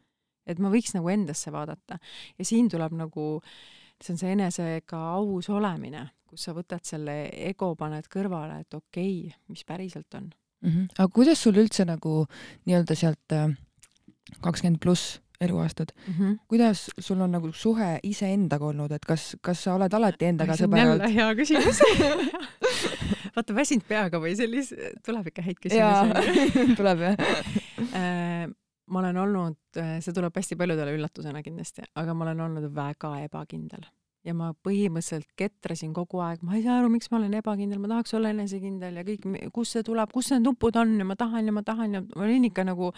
[0.47, 1.99] et ma võiks nagu endasse vaadata
[2.39, 3.41] ja siin tuleb nagu,
[4.01, 9.29] see on see enesega aus olemine, kus sa võtad selle ego, paned kõrvale, et okei
[9.29, 10.31] okay,, mis päriselt on
[10.63, 10.71] mm.
[10.71, 10.89] -hmm.
[10.99, 12.27] aga kuidas sul üldse nagu
[12.67, 13.49] nii-öelda sealt äh,
[14.41, 16.15] kakskümmend pluss eluaastad mm.
[16.15, 16.39] -hmm.
[16.49, 20.95] kuidas sul on nagu suhe iseendaga olnud, et kas, kas sa oled alati endaga sõber
[20.95, 21.11] olnud?
[21.15, 21.83] hea küsimus
[23.39, 26.73] vaata väsinud peaga või sellise, tuleb ikka häid küsimusi.
[26.81, 27.21] tuleb jah
[27.99, 28.49] äh,
[28.89, 33.15] ma olen olnud, äh, see tuleb hästi paljudele üllatusena kindlasti, aga ma olen olnud väga
[33.27, 33.87] ebakindel
[34.29, 37.91] ja ma põhimõtteliselt ketrasin kogu aeg, ma ei saa aru, miks ma olen ebakindel, ma
[37.95, 41.49] tahaks olla enesekindel ja kõik, kust see tuleb, kus need nupud on ja ma tahan
[41.49, 42.93] ja ma tahan ja ma olin ikka nagu,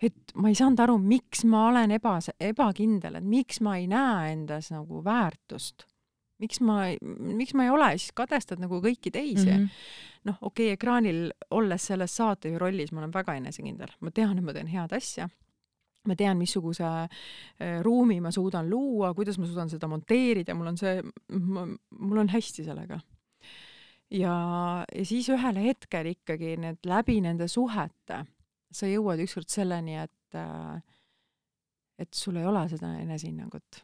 [0.00, 2.16] et ma ei saanud aru, miks ma olen eba,
[2.50, 5.86] ebakindel, et miks ma ei näe endas nagu väärtust.
[6.40, 6.86] miks ma,
[7.36, 9.58] miks ma ei ole, siis kadestad nagu kõiki teisi mm.
[9.58, 9.68] -hmm.
[10.24, 14.44] noh, okei okay,, ekraanil olles selles saatejuhi rollis ma olen väga enesekindel, ma tean, et
[14.44, 15.28] ma teen head asja
[16.08, 20.78] ma tean, missuguse äh, ruumi ma suudan luua, kuidas ma suudan seda monteerida, mul on
[20.80, 21.00] see,
[21.36, 23.00] mul on hästi sellega.
[24.10, 24.34] ja,
[24.84, 28.24] ja siis ühel hetkel ikkagi need läbi nende suhete
[28.70, 30.80] sa jõuad ükskord selleni, et äh,
[32.00, 33.82] et sul ei ole seda enesehinnangut,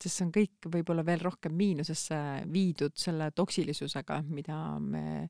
[0.00, 2.16] sest see on kõik võib-olla veel rohkem miinusesse
[2.48, 5.26] viidud selle toksilisusega, mida me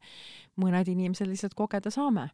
[0.63, 2.29] mõned inimesed lihtsalt kogeda saame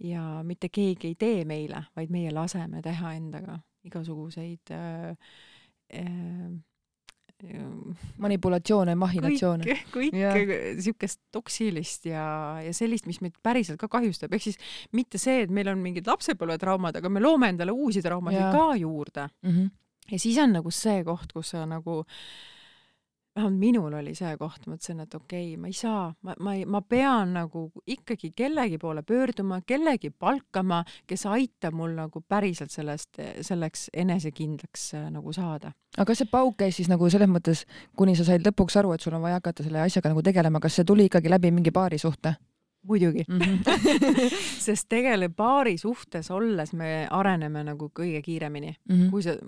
[0.00, 5.10] ja mitte keegi ei tee meile, vaid meie laseme teha endaga igasuguseid äh,
[6.00, 6.54] äh,
[8.22, 9.76] manipulatsioone, mahhinatsioone.
[9.92, 12.24] kõike, kõike siukest toksilist ja,
[12.64, 14.58] ja sellist, mis meid päriselt ka kahjustab, ehk siis
[14.96, 19.28] mitte see, et meil on mingid lapsepõlvetraumad, aga me loome endale uusi traumasid ka juurde
[19.28, 19.50] mm.
[19.50, 19.70] -hmm.
[20.14, 22.54] ja siis on nagu see koht, kus sa nagu äh,
[23.36, 26.64] vähemalt minul oli see koht, mõtlesin, et okei okay,, ma ei saa, ma, ma ei,
[26.70, 33.20] ma pean nagu ikkagi kellegi poole pöörduma, kellegi palkama, kes aitab mul nagu päriselt sellest,
[33.40, 35.74] selleks enesekindlaks äh, nagu saada.
[35.96, 37.66] aga kas see pauk käis siis nagu selles mõttes,
[37.96, 40.78] kuni sa said lõpuks aru, et sul on vaja hakata selle asjaga nagu tegelema, kas
[40.78, 42.36] see tuli ikkagi läbi mingi paarisuhte?
[42.84, 43.38] Muidugi mm.
[43.38, 44.34] -hmm.
[44.66, 48.94] sest tegelikult paari suhtes olles me areneme nagu kõige kiiremini mm.
[48.96, 49.10] -hmm.
[49.10, 49.38] kui see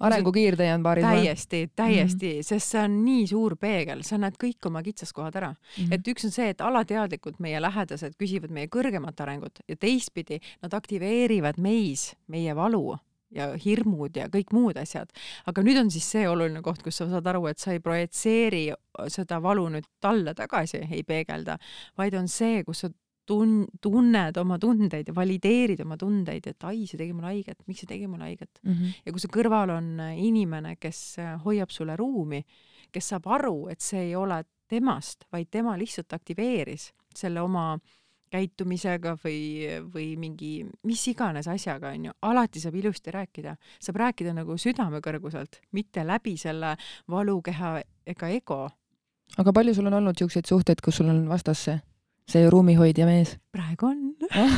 [0.00, 2.42] arengukiirtee on paaris täiesti, täiesti mm, -hmm.
[2.42, 5.84] sest see on nii suur peegel, sa näed kõik oma kitsaskohad ära mm.
[5.84, 5.94] -hmm.
[5.94, 10.74] et üks on see, et alateadlikult meie lähedased küsivad meie kõrgemat arengut ja teistpidi nad
[10.74, 12.96] aktiveerivad meis meie valu
[13.34, 15.10] ja hirmud ja kõik muud asjad.
[15.46, 18.64] aga nüüd on siis see oluline koht, kus sa saad aru, et sa ei projitseeri
[19.08, 21.58] seda valu nüüd talle tagasi, ei peegelda,
[21.98, 22.90] vaid on see, kus sa
[23.30, 27.84] tun-, tunned oma tundeid ja valideerid oma tundeid, et ai, see tegi mulle haiget, miks
[27.84, 28.72] see tegi mulle haiget mm.
[28.72, 28.96] -hmm.
[29.06, 32.42] ja kui su kõrval on inimene, kes hoiab sulle ruumi,
[32.90, 37.99] kes saab aru, et see ei ole temast, vaid tema lihtsalt aktiveeris selle oma äh,
[38.30, 40.52] käitumisega või, või mingi
[40.86, 43.56] mis iganes asjaga, onju, alati saab ilusti rääkida.
[43.82, 46.76] saab rääkida nagu südame kõrguselt, mitte läbi selle
[47.10, 48.68] valukeha ega ego.
[49.38, 51.78] aga palju sul on olnud siukseid suhteid, kus sul on vastas see,
[52.28, 53.36] see ruumihoidja mees?
[53.52, 54.02] praegu on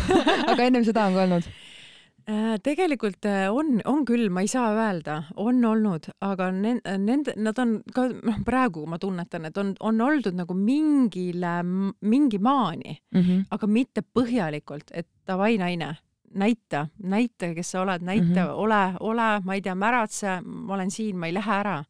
[0.52, 1.48] aga ennem seda on ka olnud?
[2.28, 7.58] Äh, tegelikult äh, on, on küll, ma ei saa öelda, on olnud, aga nende, nad
[7.58, 13.20] on ka, noh, praegu ma tunnetan, et on, on oldud nagu mingile, mingi maani mm,
[13.20, 13.44] -hmm.
[13.50, 15.96] aga mitte põhjalikult, et davai, naine,
[16.34, 18.54] näita, näita, kes sa oled, näita mm, -hmm.
[18.54, 21.84] ole, ole, ma ei tea, märatse, ma olen siin, ma ei lähe ära.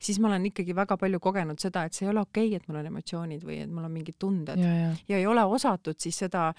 [0.00, 2.68] siis ma olen ikkagi väga palju kogenud seda, et see ei ole okei okay,, et
[2.68, 4.94] mul on emotsioonid või et mul on mingid tunded ja, ja.
[5.08, 6.52] ja ei ole osatud siis seda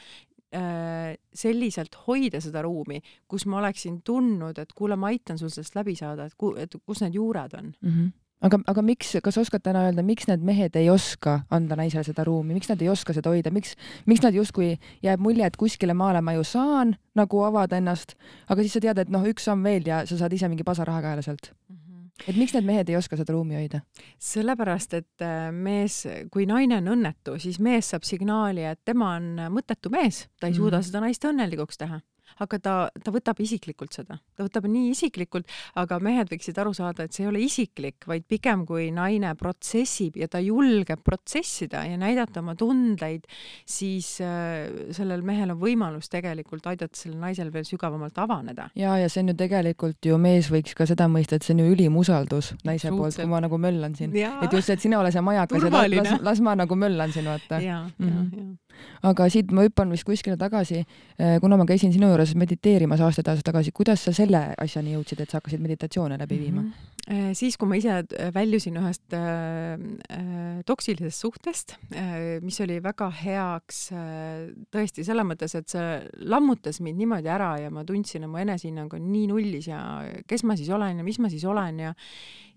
[0.50, 5.94] selliselt hoida seda ruumi, kus ma oleksin tundnud, et kuule, ma aitan sul sellest läbi
[5.96, 7.92] saada, et ku-, et kus need juured on mm.
[7.94, 8.10] -hmm
[8.42, 12.24] aga, aga miks, kas oskad täna öelda, miks need mehed ei oska anda naisele seda
[12.28, 13.76] ruumi, miks nad ei oska seda hoida, miks,
[14.10, 18.16] miks nad justkui jääb mulje, et kuskile maale ma ju saan nagu avada ennast,
[18.48, 21.04] aga siis sa tead, et noh, üks samm veel ja sa saad ise mingi pasaraha
[21.04, 21.76] käele sealt mm?
[21.76, 21.89] -hmm
[22.28, 23.82] et miks need mehed ei oska seda ruumi hoida?
[24.20, 26.02] sellepärast, et äh, mees,
[26.32, 30.54] kui naine on õnnetu, siis mees saab signaali, et tema on mõttetu mees, ta ei
[30.54, 32.02] mm suuda seda naist õnnelikuks teha
[32.44, 37.06] aga ta, ta võtab isiklikult seda, ta võtab nii isiklikult, aga mehed võiksid aru saada,
[37.06, 41.98] et see ei ole isiklik, vaid pigem kui naine protsessib ja ta julgeb protsessida ja
[42.00, 43.28] näidata oma tundeid,
[43.68, 48.70] siis äh, sellel mehel on võimalus tegelikult aidata sellel naisel veel sügavamalt avaneda.
[48.76, 51.64] ja, ja see on ju tegelikult ju mees võiks ka seda mõista, et see on
[51.66, 55.14] ju ülim usaldus naise poolt, kui ma nagu möllan siin, et just, et sina ole
[55.16, 57.62] see majakas ja las, las ma nagu möllan siin, vaata.
[57.64, 58.34] ja mm, -hmm.
[58.38, 58.69] ja, ja
[59.04, 60.84] aga siit ma hüppan vist kuskile tagasi,
[61.18, 65.30] eh, kuna ma käisin sinu juures mediteerimas aastaid tagasi, kuidas sa selle asjani jõudsid, et
[65.30, 66.70] sa hakkasid meditatsioone läbi viima mm?
[66.70, 66.90] -hmm
[67.34, 67.96] siis, kui ma ise
[68.36, 69.82] väljusin ühest äh,
[70.14, 75.88] äh, toksilisest suhtest äh,, mis oli väga heaks äh, tõesti selles mõttes, et see
[76.30, 79.82] lammutas mind niimoodi ära ja ma tundsin, et mu enesehinnang on nii nullis ja
[80.30, 81.96] kes ma siis olen ja mis ma siis olen ja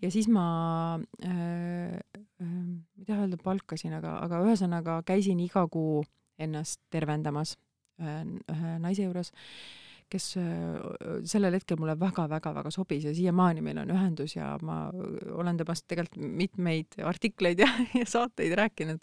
[0.02, 0.46] ja siis ma
[1.24, 6.02] äh,, äh, ma ei taha öelda palkasin, aga, aga ühesõnaga käisin iga kuu
[6.42, 7.56] ennast tervendamas
[8.02, 8.18] ühe,
[8.52, 9.32] ühe naise juures,
[10.12, 10.44] kes äh,
[11.28, 14.84] sellel hetkel mulle väga-väga-väga sobis ja siiamaani meil on ühendus ja ma
[15.32, 17.68] olen temast tegelikult mitmeid artikleid ja,
[18.00, 19.00] ja saateid rääkinud.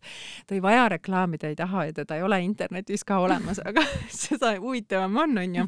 [0.47, 3.83] ta ei vaja reklaami, ta ei taha ja teda ei ole internetis ka olemas, aga
[4.23, 5.67] seda huvitavam on, onju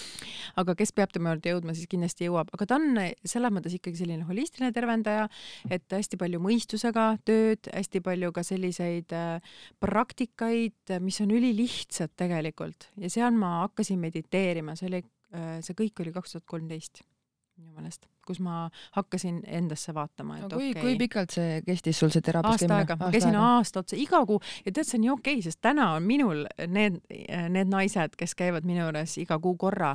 [0.60, 3.98] aga kes peab tema juurde jõudma, siis kindlasti jõuab, aga ta on selles mõttes ikkagi
[4.00, 5.26] selline holistiline tervendaja,
[5.70, 12.88] et hästi palju mõistusega tööd, hästi palju ka selliseid äh, praktikaid, mis on ülilihtsad tegelikult.
[13.00, 15.02] Ja seal ma hakkasin mediteerima, see oli,
[15.34, 17.04] äh, see kõik oli kaks tuhat kolmteist
[17.56, 22.02] minu meelest, kus ma hakkasin endasse vaatama, et no, kui okay., kui pikalt see kestis
[22.02, 22.74] sul see teraapias käimine?
[22.74, 25.46] aasta aega, ma käisin aasta otsa iga kuu ja tead, see on nii okei okay,,
[25.46, 27.00] sest täna on minul need,
[27.54, 29.94] need naised, kes käivad minu juures iga kuu korra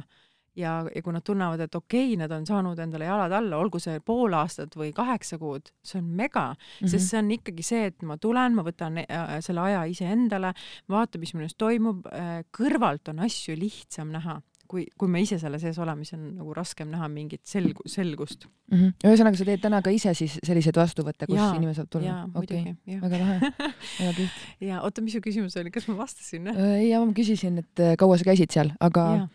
[0.57, 3.79] ja, ja kui nad tunnevad, et okei okay,, nad on saanud endale jalad alla, olgu
[3.83, 6.93] see pool aastat või kaheksa kuud, see on mega mm, -hmm.
[6.95, 10.55] sest see on ikkagi see, et ma tulen, ma võtan äh, selle aja iseendale,
[10.89, 14.41] vaatan, mis minu ees toimub äh,, kõrvalt on asju lihtsam näha
[14.71, 18.45] kui, kui me ise selle sees oleme, siis on nagu raskem näha mingit selgu-, selgust
[18.47, 18.77] mm.
[18.77, 18.93] -hmm.
[19.09, 22.21] ühesõnaga, sa teed täna ka ise siis selliseid vastuvõtte, kus ja, inimene saab tulla?
[22.39, 23.51] okei väga lahe,
[23.99, 24.45] väga kihvt.
[24.69, 26.47] ja oota, mis su küsimus oli, kas ma vastasin?
[26.53, 29.27] ei, ja ma küsisin, et äh, kaua sa käisid seal, aga,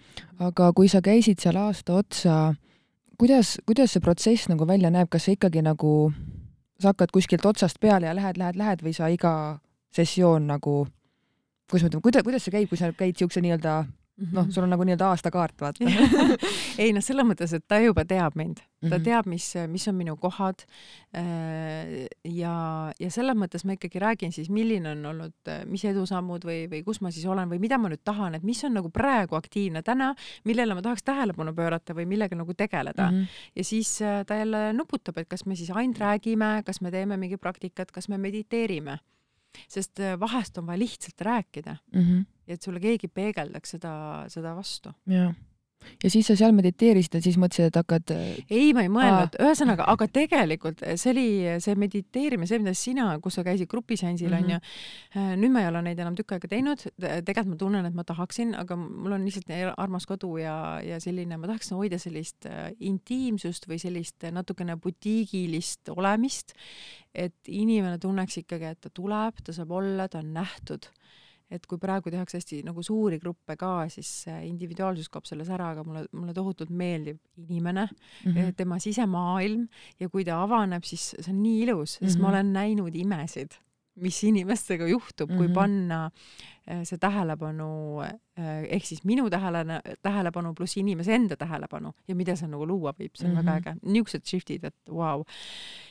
[0.48, 2.38] aga kui sa käisid seal aasta otsa,
[3.20, 5.92] kuidas, kuidas see protsess nagu välja näeb, kas sa ikkagi nagu,
[6.80, 9.60] sa hakkad kuskilt otsast peale ja lähed, lähed, lähed või sa iga
[9.96, 10.86] sessioon nagu,
[11.68, 13.84] kuidas ma ütlen, kuidas, kuidas see käib, kui sa käid siukse nii-öelda
[14.16, 14.50] noh, mhm.
[14.50, 15.84] sul on nagu nii-öelda aastakaart, vaata
[16.82, 19.04] ei noh, selles mõttes, et ta juba teab mind, ta -hmm.
[19.04, 20.64] teab, mis, mis on minu kohad.
[21.16, 22.54] Äh, ja,
[23.00, 27.00] ja selles mõttes ma ikkagi räägin siis, milline on olnud, mis edusammud või, või kus
[27.00, 30.14] ma siis olen või mida ma nüüd tahan, et mis on nagu praegu aktiivne täna,
[30.44, 33.18] millele ma tahaks tähelepanu pöörata või millega nagu tegeleda mm.
[33.18, 33.50] -hmm.
[33.56, 37.16] ja siis äh, ta jälle nuputab, et kas me siis ainult räägime, kas me teeme
[37.16, 38.98] mingi praktikat, kas me mediteerime
[39.68, 42.00] sest äh, vahest on vaja lihtsalt rääkida mm.
[42.00, 42.24] -hmm.
[42.46, 44.92] ja et sulle keegi peegeldaks seda, seda vastu.
[45.06, 45.34] jah
[46.02, 48.12] ja siis sa seal mediteerisid ja siis mõtlesid, et hakkad?
[48.14, 51.26] Äh, ei, ma ei mõelnud, ühesõnaga, aga tegelikult see oli
[51.62, 54.44] see mediteerimine, see, mida sina, kus sa käisid grupiseansil mm -hmm.
[54.44, 54.58] onju.
[55.16, 58.04] Äh, nüüd ma ei ole neid enam tükk aega teinud, tegelikult ma tunnen, et ma
[58.04, 62.72] tahaksin, aga mul on lihtsalt armas kodu ja, ja selline, ma tahaks hoida sellist äh,
[62.80, 66.54] intiimsust või sellist natukene butiigilist olemist.
[67.16, 70.90] et inimene tunneks ikkagi, et ta tuleb, ta saab olla, ta on nähtud
[71.50, 75.84] et kui praegu tehakse hästi nagu suuri gruppe ka, siis individuaalsus kaob selles ära, aga
[75.86, 78.56] mulle, mulle tohutult meeldib inimene mm, -hmm.
[78.58, 79.68] tema sisemaailm
[80.00, 82.22] ja kui ta avaneb, siis see on nii ilus, sest mm -hmm.
[82.22, 82.34] ma mhm.
[82.34, 83.58] olen näinud imesid,
[83.96, 85.38] mis inimestega juhtub mm, -hmm.
[85.38, 85.54] kui mhm.
[85.54, 86.10] panna
[86.66, 92.36] eh, see tähelepanu eh, ehk siis minu tähele, tähelepanu pluss inimese enda tähelepanu ja mida
[92.36, 93.46] see nagu luua võib, see on mm -hmm.
[93.46, 93.78] väga äge.
[93.82, 95.24] niisugused shift'id, et vau wow..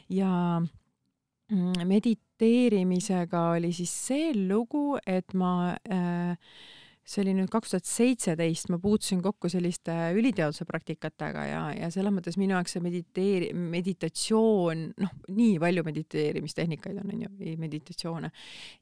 [0.09, 0.61] ja
[1.51, 1.73] Mm,
[2.35, 6.35] mediteerimisega oli siis see lugu, et ma äh,
[7.05, 12.11] see oli nüüd kaks tuhat seitseteist, ma puutusin kokku selliste üliteaduse praktikatega ja, ja selles
[12.11, 18.31] mõttes minu jaoks see mediteeri-, meditatsioon, noh, nii palju mediteerimistehnikaid on, onju, meditatsioone.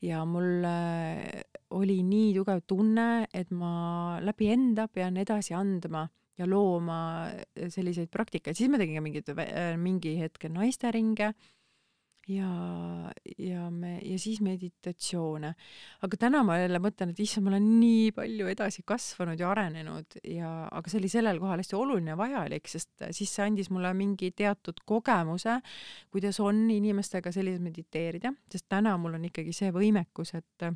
[0.08, 1.44] ja mul äh,
[1.76, 6.08] oli nii tugev tunne, et ma läbi enda pean edasi andma
[6.40, 7.30] ja looma
[7.70, 9.36] selliseid praktikaid, siis ma tegin ka mingeid,
[9.78, 11.36] mingi hetk naisteringe
[12.28, 12.50] ja,
[13.38, 15.54] ja me ja siis meditatsioone.
[16.02, 20.20] aga täna ma jälle mõtlen, et issand, ma olen nii palju edasi kasvanud ja arenenud
[20.24, 23.94] ja, aga see oli sellel kohal hästi oluline ja vajalik, sest siis see andis mulle
[23.98, 25.60] mingi teatud kogemuse,
[26.14, 30.72] kuidas on inimestega selliselt mediteerida, sest täna mul on ikkagi see võimekus, et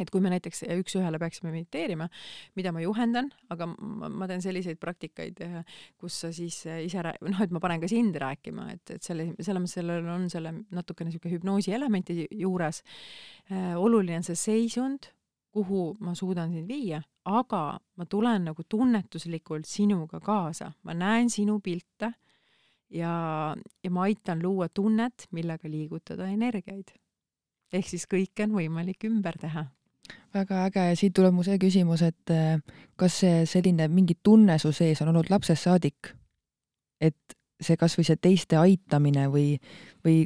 [0.00, 2.08] et kui me näiteks üks-ühele peaksime mediteerima,
[2.58, 5.42] mida ma juhendan, aga ma, ma teen selliseid praktikaid,
[6.00, 9.30] kus sa siis ise rää-, noh, et ma panen ka sind rääkima, et, et selle,
[9.38, 12.82] selles mõttes sellel on selle natukene niisugune hüpnoosi elementi juures
[13.50, 13.74] äh,.
[13.78, 15.10] oluline on see seisund,
[15.54, 21.60] kuhu ma suudan sind viia, aga ma tulen nagu tunnetuslikult sinuga kaasa, ma näen sinu
[21.62, 22.10] pilte
[22.90, 23.14] ja,
[23.82, 26.92] ja ma aitan luua tunnet, millega liigutada energiaid.
[27.74, 29.64] ehk siis kõike on võimalik ümber teha
[30.34, 32.58] väga äge ja siit tuleb mu see küsimus, et äh,
[32.96, 36.14] kas see selline mingi tunne su sees on olnud lapsest saadik?
[37.00, 39.58] et see kasvõi see teiste aitamine või,
[40.04, 40.24] või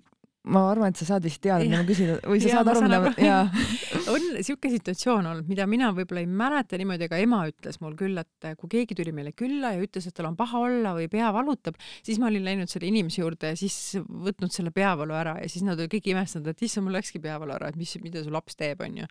[0.48, 2.82] ma arvan, et sa saad vist teada, mida ma küsin või sa ja, saad aru,
[2.86, 3.42] mida ma, jaa.
[4.14, 8.18] on siuke situatsioon olnud, mida mina võib-olla ei mäleta niimoodi, aga ema ütles mul küll,
[8.20, 11.30] et kui keegi tuli meile külla ja ütles, et tal on paha olla või pea
[11.34, 15.50] valutab, siis ma olin läinud selle inimese juurde ja siis võtnud selle peavalu ära ja
[15.52, 18.32] siis nad olid kõik imestanud, et issand, mul läkski peavalu ära, et mis, mida su
[18.32, 19.08] laps teeb, onju.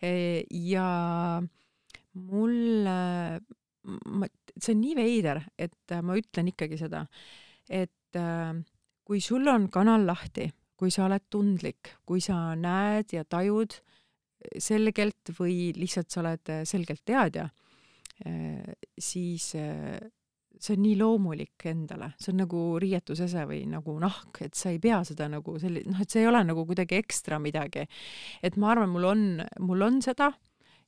[0.00, 0.14] E,
[0.70, 0.88] ja
[2.32, 7.04] mul, ma, see on nii veider, et ma ütlen ikkagi seda,
[7.68, 8.20] et
[9.02, 13.76] kui sul on kanal lahti kui sa oled tundlik, kui sa näed ja tajud
[14.58, 17.46] selgelt või lihtsalt sa oled selgelt teadja,
[18.98, 19.52] siis
[20.62, 24.78] see on nii loomulik endale, see on nagu riietusese või nagu nahk, et sa ei
[24.82, 27.86] pea seda nagu selli-, noh, et see ei ole nagu kuidagi ekstra midagi.
[28.42, 29.24] et ma arvan, mul on,
[29.62, 30.32] mul on seda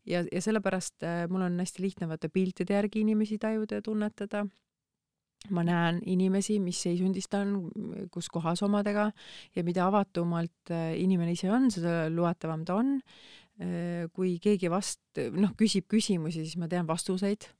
[0.07, 4.45] ja, ja sellepärast mul on hästi lihtne vaata piltide järgi inimesi tajuda ja tunnetada
[5.51, 9.11] ma näen inimesi, mis seisundis ta on, kus kohas omadega
[9.57, 12.97] ja mida avatumalt äh, inimene ise on, seda loetavam ta on.
[13.61, 17.51] Äh, kui keegi vast-, noh, küsib küsimusi, siis ma tean vastuseid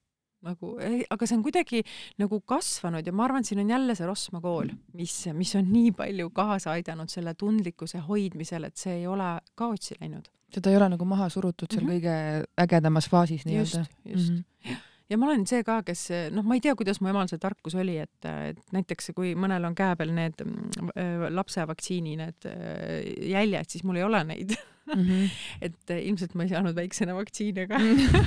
[0.45, 0.75] nagu,
[1.15, 1.83] aga see on kuidagi
[2.21, 5.71] nagu kasvanud ja ma arvan, et siin on jälle see Rosma kool, mis, mis on
[5.73, 10.29] nii palju kaasa aidanud selle tundlikkuse hoidmisel, et see ei ole kaotsi läinud.
[10.55, 12.03] seda ei ole nagu maha surutud seal mm -hmm.
[12.05, 13.79] kõige ägedamas faasis nii-öelda.
[13.79, 14.43] just, just mm.
[14.67, 17.41] -hmm ja ma olen see ka, kes noh, ma ei tea, kuidas mu emal see
[17.43, 22.49] tarkus oli, et, et näiteks kui mõnel on käe peal need äh, lapse vaktsiini need
[22.49, 23.03] äh,
[23.35, 24.57] jäljed, siis mul ei ole neid.
[24.85, 25.01] Mm.
[25.01, 25.29] -hmm.
[25.67, 27.81] et äh, ilmselt ma ei saanud väiksena vaktsiine ka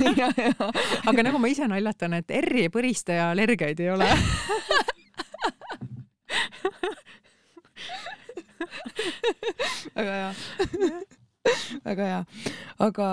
[1.10, 4.10] aga nagu ma ise naljatan, et R-i ei põrista ja allergiaid ei ole.
[9.98, 10.34] Väga hea
[11.88, 12.20] väga hea.
[12.88, 13.08] aga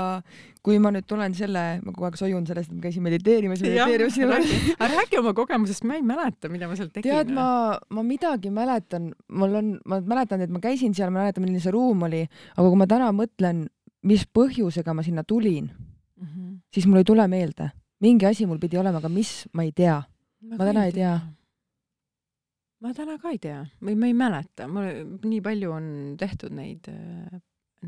[0.64, 4.16] kui ma nüüd tulen selle, ma kogu aeg sojun sellest, et ma käisin mediteerimas, mediteerimas.
[4.80, 7.10] aga räägi oma kogemusest, ma ei mäleta, mida ma seal tegin.
[7.10, 11.44] tead, ma, ma midagi mäletan, mul on, ma mäletan, et ma käisin seal, ma mäletan,
[11.44, 12.24] milline see ruum oli,
[12.56, 13.66] aga kui ma täna mõtlen,
[14.08, 16.58] mis põhjusega ma sinna tulin mm, -hmm.
[16.72, 17.70] siis mul ei tule meelde.
[18.00, 20.02] mingi asi mul pidi olema, aga mis, ma ei tea.
[20.40, 21.34] ma, ma täna ei tea, tea
[22.84, 24.88] ma täna ka ei tea või ma ei mäleta, mul
[25.24, 25.84] nii palju on
[26.20, 26.88] tehtud neid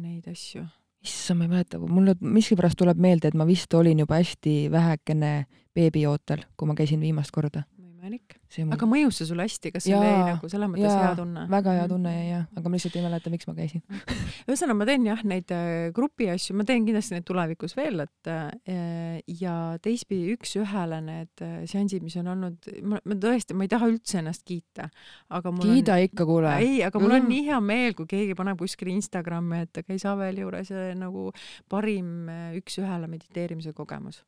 [0.00, 0.66] neid asju?
[1.06, 5.46] issand, ma ei mäleta, mulle miskipärast tuleb meelde, et ma vist olin juba hästi vähekene
[5.76, 7.62] beebiootel, kui ma käisin viimast korda
[8.06, 8.36] imelik.
[8.72, 11.44] aga mõjus see sulle hästi, kas sul jäi nagu selles mõttes jaa, hea tunne?
[11.50, 13.82] väga hea tunne jäi jah, aga ma lihtsalt ei mäleta, miks ma käisin
[14.46, 18.30] ühesõnaga, ma teen jah, neid äh, grupi asju, ma teen kindlasti neid tulevikus veel, et
[18.32, 23.90] äh, ja teistpidi üks-ühele need äh, seansid, mis on olnud, ma, tõesti, ma ei taha
[23.90, 24.88] üldse ennast kiita,
[25.36, 26.54] aga mul kiida on, ikka, kuule.
[26.62, 27.18] ei, aga mul mm.
[27.18, 31.30] on nii hea meel, kui keegi paneb kuskile Instagrami, et käis Aveli juures ja nagu
[31.72, 34.22] parim üks-ühele mediteerimise kogemus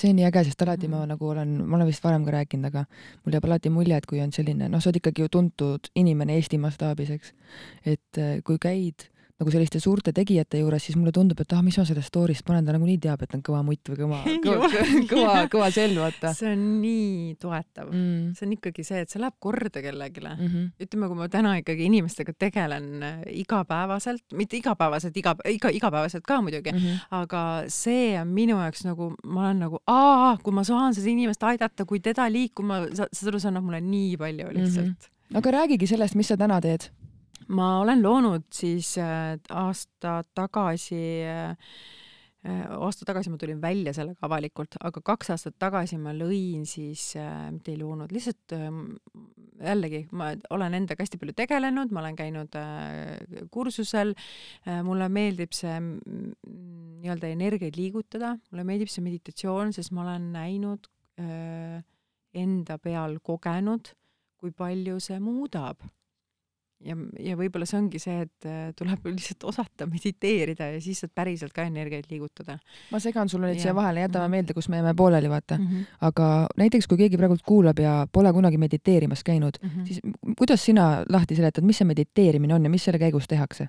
[0.00, 2.70] see on nii äge, sest alati ma nagu olen, ma olen vist varem ka rääkinud,
[2.70, 2.84] aga
[3.24, 6.38] mul jääb alati mulje, et kui on selline, noh, sa oled ikkagi ju tuntud inimene
[6.38, 7.34] Eesti mastaabis, eks,
[7.94, 9.08] et äh, kui käid
[9.40, 12.66] nagu selliste suurte tegijate juures, siis mulle tundub, et ah, mis ma sellest story'st panen,
[12.66, 14.68] ta nagunii teab, et on kõva mutt või kõva, kõva,
[15.10, 16.30] kõva, kõva sell, vaata.
[16.38, 18.28] see on nii toetav mm..
[18.38, 20.46] see on ikkagi see, et see läheb korda kellelegi mm.
[20.46, 20.70] -hmm.
[20.86, 26.38] ütleme, kui ma täna ikkagi inimestega tegelen äh, igapäevaselt, mitte igapäevaselt, iga, iga, igapäevaselt ka
[26.40, 27.06] muidugi mm, -hmm.
[27.18, 31.42] aga see on minu jaoks nagu, ma olen nagu, aa, kui ma saan seda inimest
[31.42, 34.94] aidata, kui teda liikuma, seda annab mulle nii palju lihtsalt mm.
[34.94, 35.38] -hmm.
[35.42, 36.92] aga räägigi sellest, mis sa täna teed
[37.48, 41.56] ma olen loonud siis äh, aasta tagasi äh,
[42.44, 47.48] aasta tagasi ma tulin välja sellega avalikult, aga kaks aastat tagasi ma lõin siis äh,,
[47.54, 48.68] mitte ei loonud, lihtsalt äh,
[49.64, 55.56] jällegi ma olen endaga hästi palju tegelenud, ma olen käinud äh, kursusel äh,, mulle meeldib
[55.56, 60.88] see nii-öelda energiaid liigutada, mulle meeldib see meditatsioon, sest ma olen näinud
[61.20, 61.80] äh,
[62.34, 63.94] enda peal kogenud,
[64.36, 65.80] kui palju see muudab
[66.84, 71.14] ja, ja võib-olla see ongi see, et äh, tuleb lihtsalt osata mediteerida ja siis saad
[71.16, 72.58] päriselt ka energiaid liigutada.
[72.92, 74.36] ma segan sulle nüüd siia vahele, jätame mhm.
[74.38, 75.68] meelde, kus me jäime pooleli, vaata mm.
[75.68, 76.00] -hmm.
[76.08, 76.30] aga
[76.60, 79.86] näiteks, kui keegi praegult kuulab ja pole kunagi mediteerimas käinud mm, -hmm.
[79.86, 80.00] siis
[80.38, 83.68] kuidas sina lahti seletad, mis see mediteerimine on ja mis selle käigus tehakse?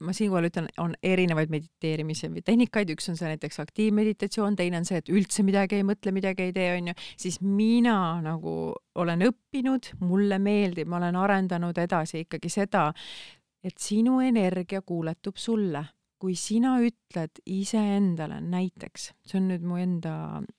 [0.00, 5.00] Ma siinkohal ütlen, on erinevaid mediteerimise tehnikaid, üks on see näiteks aktiivmeditatsioon, teine on see,
[5.02, 8.54] et üldse midagi ei mõtle, midagi ei tee, onju, siis mina nagu
[8.98, 12.88] olen õppinud, mulle meeldib, ma olen arendanud edasi ikkagi seda,
[13.64, 15.84] et sinu energia kuuletub sulle.
[16.18, 20.14] Kui sina ütled iseendale näiteks, see on nüüd mu enda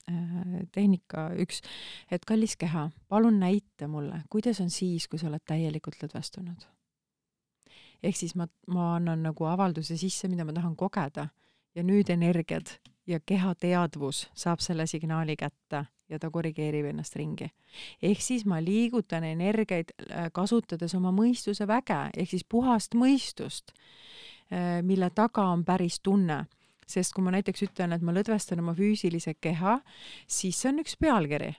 [0.08, 1.60] äh, tehnika üks,
[2.08, 6.64] et kallis keha, palun näita mulle, kuidas on siis, kui sa oled täielikult lõdvestunud.
[8.02, 11.28] Ehk siis ma, ma annan nagu avalduse sisse, mida ma tahan kogeda
[11.74, 12.76] ja nüüd energiad
[13.06, 17.50] ja keha teadvus saab selle signaali kätte ja ta korrigeerib ennast ringi.
[18.02, 23.74] ehk siis ma liigutan energiaid äh, kasutades oma mõistuse väge ehk siis puhast mõistust
[24.52, 26.46] Äh, mille taga on päris tunne.
[26.90, 29.76] sest kui ma näiteks ütlen, et ma lõdvestan oma füüsilise keha,
[30.26, 31.52] siis see on üks pealkiri.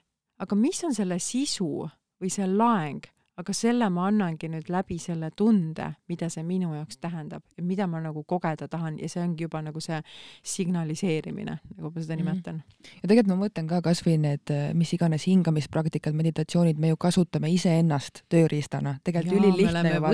[0.43, 1.87] aga mis on selle sisu
[2.19, 3.07] või see laeng
[3.39, 8.01] aga selle ma annangi nüüd läbi selle tunde, mida see minu jaoks tähendab, mida ma
[8.03, 10.01] nagu kogeda tahan ja see ongi juba nagu see
[10.43, 12.61] signaliseerimine, nagu ma seda nimetan mm.
[12.61, 12.99] -hmm.
[13.03, 18.23] ja tegelikult ma mõtlen ka kasvõi need mis iganes hingamispraktikad, meditatsioonid, me ju kasutame iseennast
[18.29, 20.11] tööriistana, tegelikult ülilihtne ju vaata.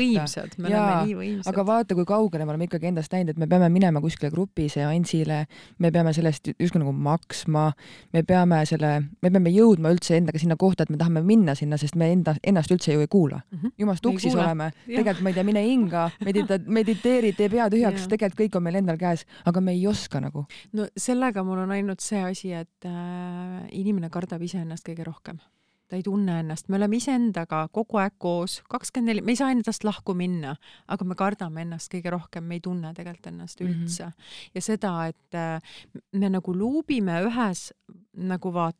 [1.17, 1.49] võimsad.
[1.49, 5.45] aga vaata, kui kaugele me oleme ikkagi endast läinud, et me peame minema kuskile grupiseansile,
[5.79, 7.71] me peame sellest justkui nagu maksma,
[8.13, 11.77] me peame selle, me peame jõudma üldse endaga sinna kohta, et me tahame minna sinna,
[11.77, 13.57] sest me enda, ennast üldse ju ei kuula mm.
[13.57, 13.71] -hmm.
[13.77, 18.39] jumast uksis oleme, tegelikult ma ei tea, mine hinga, medita-, mediteeri, tee pea tühjaks, tegelikult
[18.41, 20.45] kõik on meil endal käes, aga me ei oska nagu.
[20.73, 25.39] no sellega mul on ainult see asi, et äh, inimene kardab iseennast kõige rohkem
[25.87, 29.53] ta ei tunne ennast, me oleme iseendaga kogu aeg koos, kakskümmend neli, me ei saa
[29.55, 30.55] endast lahku minna,
[30.91, 33.69] aga me kardame ennast kõige rohkem, me ei tunne tegelikult ennast mhm.
[33.69, 34.11] üldse mm.
[34.11, 34.51] -hmm.
[34.55, 35.77] ja seda, et äh,
[36.11, 37.71] me nagu luubime ühes
[38.13, 38.77] nagu vaat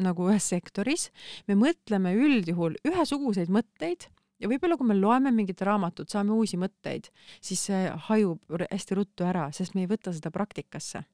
[0.00, 1.10] nagu ühes sektoris,
[1.48, 4.08] me mõtleme üldjuhul ühesuguseid mõtteid
[4.40, 7.10] ja võib-olla kui me loeme mingit raamatut, saame uusi mõtteid,
[7.44, 11.04] siis see hajub hästi ruttu ära, sest me ei võta seda praktikasse.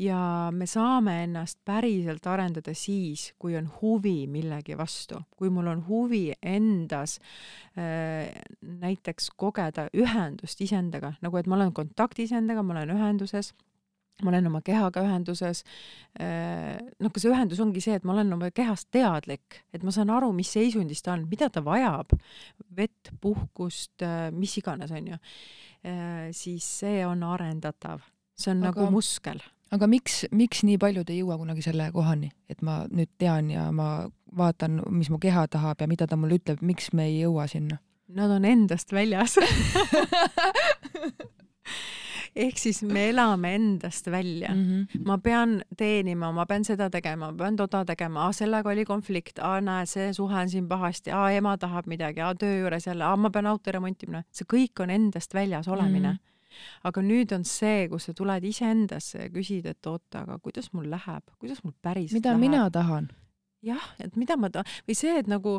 [0.00, 5.82] ja me saame ennast päriselt arendada siis, kui on huvi millegi vastu, kui mul on
[5.88, 7.18] huvi endas
[7.76, 13.52] äh, näiteks kogeda ühendust iseendaga, nagu et ma olen kontaktis endaga, ma olen ühenduses
[14.24, 15.62] ma olen oma kehaga ühenduses.
[16.20, 19.94] Äh, noh, ka see ühendus ongi see, et ma olen oma kehast teadlik, et ma
[19.94, 22.14] saan aru, mis seisundis ta on, mida ta vajab,
[22.76, 25.20] vett, puhkust, äh, mis iganes, onju.
[25.86, 28.04] Äh, siis see on arendatav,
[28.38, 29.42] see on aga, nagu muskel.
[29.70, 33.68] aga miks, miks nii paljud ei jõua kunagi selle kohani, et ma nüüd tean ja
[33.72, 37.46] ma vaatan, mis mu keha tahab ja mida ta mulle ütleb, miks me ei jõua
[37.50, 37.80] sinna?
[38.10, 39.36] Nad on endast väljas
[42.36, 44.54] ehk siis me elame endast välja.
[44.54, 44.64] Mm.
[44.64, 45.04] -hmm.
[45.06, 49.86] ma pean teenima, ma pean seda tegema, ma pean toda tegema, sellega oli konflikt, näe,
[49.86, 54.22] see suhe on siin pahasti, ema tahab midagi, töö juures jälle, ma pean auto remontima,
[54.30, 56.08] see kõik on endast väljas olemine.
[56.08, 56.14] Mm.
[56.14, 56.30] -hmm
[56.84, 60.90] aga nüüd on see, kus sa tuled iseendasse ja küsid, et oota, aga kuidas mul
[60.90, 62.40] läheb, kuidas mul päriselt mida läheb?
[62.40, 63.08] mina tahan
[63.62, 65.58] jah, et mida ma ta- või see, et nagu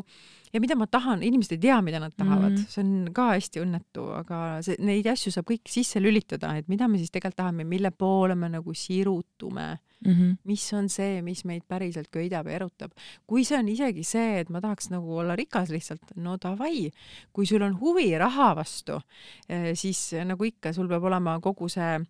[0.52, 2.68] ja mida ma tahan, inimesed ei tea, mida nad tahavad mm, -hmm.
[2.74, 6.88] see on ka hästi õnnetu, aga see, neid asju saab kõik sisse lülitada, et mida
[6.88, 9.66] me siis tegelikult tahame, mille poole me nagu sirutume
[10.04, 10.36] mm, -hmm.
[10.44, 12.92] mis on see, mis meid päriselt köidab ja erutab.
[13.26, 16.90] kui see on isegi see, et ma tahaks nagu olla rikas lihtsalt, no davai,
[17.32, 19.00] kui sul on huvi raha vastu,
[19.48, 22.00] eh, siis nagu ikka, sul peab olema kogu see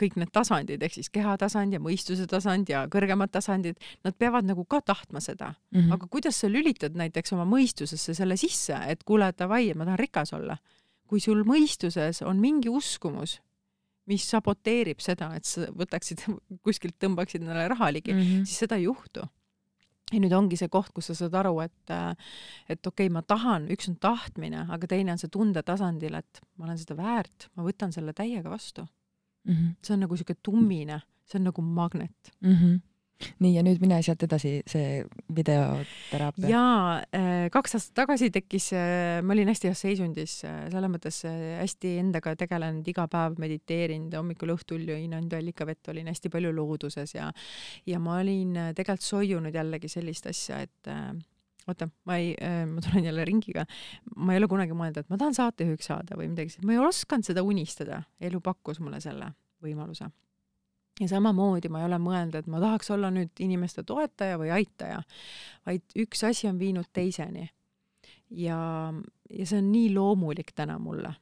[0.00, 4.64] kõik need tasandid ehk siis kehatasand ja mõistuse tasand ja kõrgemad tasandid, nad peavad nagu
[4.64, 5.80] ka tahtma seda mm.
[5.80, 5.92] -hmm.
[5.94, 10.32] aga kuidas sa lülitad näiteks oma mõistusesse selle sisse, et kuule, davai, ma tahan rikas
[10.32, 10.56] olla.
[11.06, 13.40] kui sul mõistuses on mingi uskumus,
[14.10, 16.24] mis saboteerib seda, et sa võtaksid
[16.66, 18.44] kuskilt, tõmbaksid endale raha ligi mm, -hmm.
[18.44, 19.22] siis seda ei juhtu
[20.12, 21.94] ja nüüd ongi see koht, kus sa saad aru, et,
[22.70, 26.42] et okei okay,, ma tahan, üks on tahtmine, aga teine on see tunde tasandil, et
[26.56, 28.86] ma olen seda väärt, ma võtan selle täiega vastu
[29.46, 29.54] mm.
[29.54, 29.72] -hmm.
[29.82, 32.52] see on nagu siuke tummine, see on nagu magnet mm.
[32.52, 32.84] -hmm
[33.40, 35.00] nii ja nüüd mine sealt edasi, see
[35.36, 36.48] videoteraapia.
[36.50, 41.22] jaa, äh, kaks aastat tagasi tekkis, äh, ma olin hästi heas seisundis, äh, selles mõttes
[41.26, 47.16] hästi endaga tegelenud, iga päev mediteerinud, hommikul õhtul jõin ainult allikavett, olin hästi palju looduses
[47.16, 47.30] ja
[47.86, 50.92] ja ma olin tegelikult soiunud jällegi sellist asja, et
[51.66, 52.34] oota, ma ei,
[52.70, 53.66] ma tulen jälle ringiga,
[54.16, 57.26] ma ei ole kunagi mõelnud, et ma tahan saatejuhiks saada või midagi, ma ei osanud
[57.26, 59.32] seda unistada, elu pakkus mulle selle
[59.64, 60.08] võimaluse.
[61.00, 65.02] ja samamoodi ma ei ole mõelnud, et ma tahaks olla nüüd inimeste toetaja või aitaja,
[65.66, 67.50] vaid üks asi on viinud teiseni.
[68.30, 68.58] ja,
[69.30, 71.14] ja see on nii loomulik täna mulle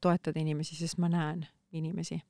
[0.00, 2.20] toetada inimesi, sest ma näen inimesi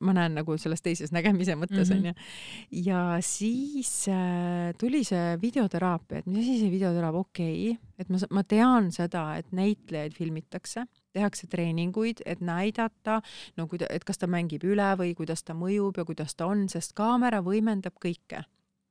[0.00, 2.12] ma näen nagu selles teises nägemise mõttes onju.
[2.12, 2.84] Mm -hmm..
[2.86, 8.18] ja siis äh, tuli see videoteraapia, et mis asi see videoteraapia, okei okay,, et ma,
[8.30, 13.20] ma tean seda, et näitlejaid filmitakse, tehakse treeninguid, et näidata,
[13.56, 16.68] no kuida-, et kas ta mängib üle või kuidas ta mõjub ja kuidas ta on,
[16.68, 18.44] sest kaamera võimendab kõike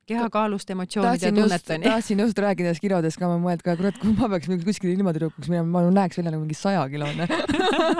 [0.08, 1.86] kehakaalust emotsioonide ja tunneteni.
[1.86, 5.52] tahtsin just rääkida nendest kilodest ka, ma mõelnud ka, kurat, kui ma peaks kuskile ilmatüdrukuks
[5.52, 7.28] minema, ma näeks välja nagu mingi sajakilone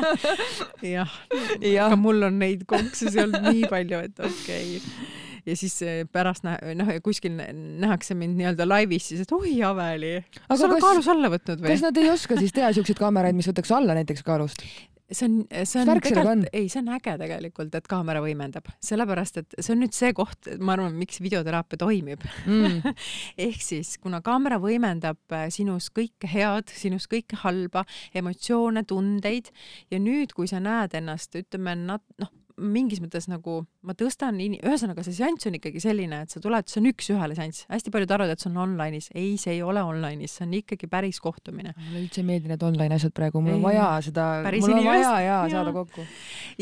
[0.96, 1.16] jah
[1.62, 5.16] ja., aga mul on neid konkse seal nii palju, et okei okay
[5.48, 10.18] ja siis eh, pärast näha, noh, kuskil nähakse mind nii-öelda laivis, siis et oi, Aveli,
[10.50, 11.72] sa oled kaalus alla võtnud või?
[11.72, 14.66] kas nad ei oska siis teha siukseid kaameraid, mis võtaks alla näiteks kaalust?
[15.12, 19.58] See on, see on tegelikult, ei, see on äge tegelikult, et kaamera võimendab, sellepärast et
[19.60, 22.96] see on nüüd see koht, ma arvan, miks videoteraapia toimib mm.
[23.48, 27.86] ehk siis, kuna kaamera võimendab äh, sinus kõike head, sinus kõike halba,
[28.18, 29.54] emotsioone, tundeid
[29.94, 35.16] ja nüüd, kui sa näed ennast, ütleme, noh, mingis mõttes nagu ma tõstan, ühesõnaga see
[35.18, 38.44] seanss on ikkagi selline, et sa tuled, see on üks-ühele seanss, hästi paljud arvavad, et
[38.44, 41.76] see on online'is, ei, see ei ole online'is, see on ikkagi päris kohtumine.
[41.78, 44.28] mulle üldse ei meeldi need online asjad praegu, mul on vaja seda,
[44.58, 46.06] mul on vaja ja, ja saada kokku.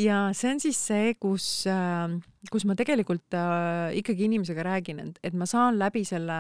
[0.04, 2.20] ja see on siis see, kus äh,
[2.52, 6.38] kus ma tegelikult äh, ikkagi inimesega räägin, et, et ma saan läbi selle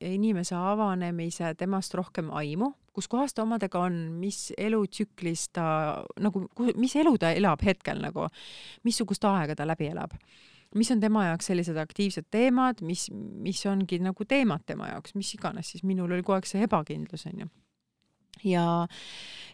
[0.00, 5.68] inimese avanemise temast rohkem aimu, kus kohas ta omadega on, mis elutsüklis ta
[6.20, 6.44] nagu,
[6.76, 8.28] mis elu ta elab hetkel nagu,
[8.86, 10.18] missugust aega ta läbi elab.
[10.76, 15.30] Mis on tema jaoks sellised aktiivsed teemad, mis, mis ongi nagu teemad tema jaoks, mis
[15.38, 17.48] iganes, siis minul oli kogu aeg see ebakindlus onju
[18.44, 18.86] ja,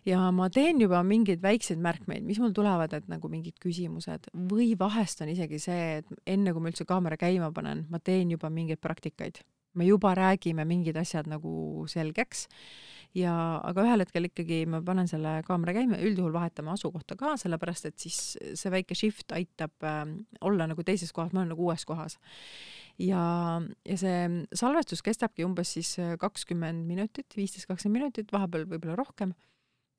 [0.05, 4.73] ja ma teen juba mingeid väikseid märkmeid, mis mul tulevad, et nagu mingid küsimused või
[4.79, 8.51] vahest on isegi see, et enne kui ma üldse kaamera käima panen, ma teen juba
[8.53, 9.43] mingeid praktikaid.
[9.75, 12.47] me juba räägime mingid asjad nagu selgeks
[13.15, 17.91] ja, aga ühel hetkel ikkagi ma panen selle kaamera käima, üldjuhul vahetame asukohta ka, sellepärast
[17.91, 18.23] et siis
[18.59, 20.07] see väike shift aitab äh,
[20.43, 22.19] olla nagu teises kohas, ma olen nagu uues kohas
[23.01, 23.25] ja,
[23.87, 29.35] ja see salvestus kestabki umbes siis äh, kakskümmend minutit, viisteist, kakskümmend minutit, vahepeal võib-olla rohkem.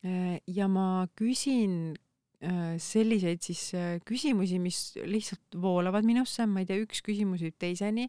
[0.06, 1.96] Äh, ja ma küsin
[2.42, 3.68] äh, selliseid siis
[4.08, 8.08] küsimusi, mis lihtsalt voolavad minusse, ma ei tea, üks küsimus viib teiseni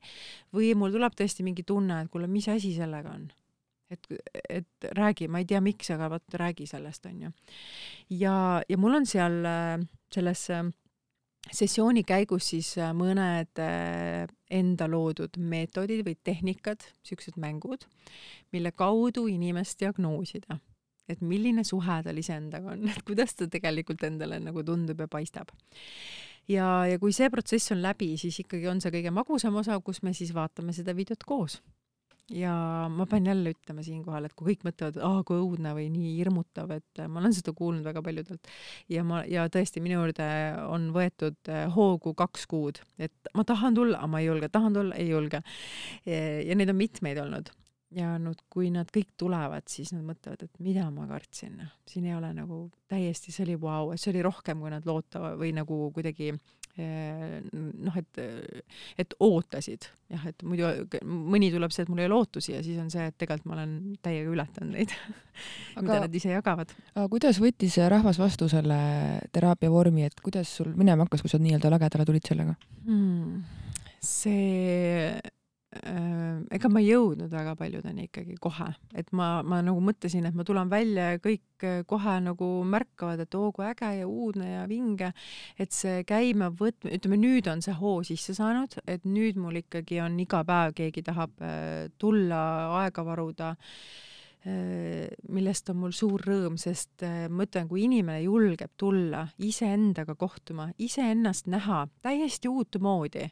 [0.54, 3.28] või mul tuleb tõesti mingi tunne, et kuule, mis asi sellega on
[3.90, 4.08] et,
[4.48, 7.30] et räägi, ma ei tea, miks, aga vot räägi sellest, onju.
[8.10, 8.36] ja,
[8.68, 9.40] ja mul on seal
[10.12, 10.48] selles
[11.52, 17.86] sessiooni käigus siis äh, mõned äh, enda loodud meetodid või tehnikad, siuksed mängud,
[18.54, 20.58] mille kaudu inimest diagnoosida,
[21.08, 25.52] et milline suhe tal iseendaga on, et kuidas ta tegelikult endale nagu tundub ja paistab.
[26.48, 30.02] ja, ja kui see protsess on läbi, siis ikkagi on see kõige magusam osa, kus
[30.02, 31.60] me siis vaatame seda videot koos
[32.32, 32.52] ja
[32.90, 36.72] ma pean jälle ütlema siinkohal, et kui kõik mõtlevad, aa kui õudne või nii hirmutav,
[36.74, 38.50] et ma olen seda kuulnud väga paljudelt.
[38.90, 40.26] Ja ma ja tõesti minu juurde
[40.66, 44.74] on võetud eh, hoogu kaks kuud, et ma tahan tulla, aga ma ei julge, tahan
[44.74, 45.42] tulla, ei julge.
[46.06, 47.52] ja neid on mitmeid olnud.
[47.96, 52.16] Ja nüüd, kui nad kõik tulevad, siis nad mõtlevad, et mida ma kartsin, siin ei
[52.16, 55.78] ole nagu täiesti, see oli vau wow,, see oli rohkem, kui nad loota või nagu
[55.94, 58.18] kuidagi Eh, noh, et,
[59.00, 60.68] et ootasid jah, et muidu
[61.04, 63.56] mõni tuleb see, et mul ei ole ootusi ja siis on see, et tegelikult ma
[63.58, 64.92] olen täiega ületanud neid
[65.80, 66.74] mida nad ise jagavad.
[66.94, 68.78] aga kuidas võttis rahvas vastu selle
[69.34, 73.40] teraapia vormi, et kuidas sul minema hakkas, kui sa nii-öelda lagedale tulid sellega hmm.?
[74.04, 75.16] see
[76.56, 80.44] ega ma ei jõudnud väga paljudeni ikkagi kohe, et ma, ma nagu mõtlesin, et ma
[80.46, 84.64] tulen välja ja kõik äh, kohe nagu märkavad, et oo kui äge ja uudne ja
[84.70, 85.12] vinge,
[85.58, 90.00] et see käima võtmine, ütleme nüüd on see hoo sisse saanud, et nüüd mul ikkagi
[90.04, 92.42] on iga päev keegi tahab äh, tulla,
[92.82, 93.54] aega varuda
[94.46, 101.48] millest on mul suur rõõm, sest ma ütlen, kui inimene julgeb tulla iseendaga kohtuma, iseennast
[101.50, 103.24] näha täiesti uutmoodi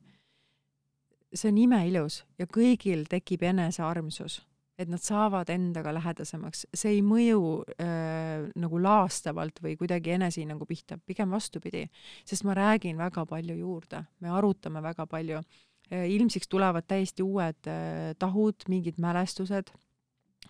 [1.34, 4.40] see on imeilus ja kõigil tekib enesearmsus,
[4.78, 7.42] et nad saavad endaga lähedasemaks, see ei mõju
[7.78, 11.84] äh, nagu laastavalt või kuidagi enesehinnangu pihta, pigem vastupidi,
[12.26, 15.42] sest ma räägin väga palju juurde, me arutame väga palju.
[15.92, 16.08] Äh,.
[16.16, 19.74] ilmsiks tulevad täiesti uued äh, tahud, mingid mälestused.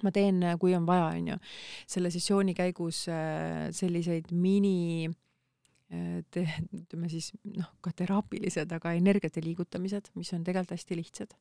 [0.03, 1.37] Ma teen, kui on vaja, onju,
[1.87, 5.07] selle sessiooni käigus selliseid mini
[5.89, 11.37] te, ütleme siis noh, ka teraapilised, aga energiate liigutamised, mis on tegelikult hästi lihtsad.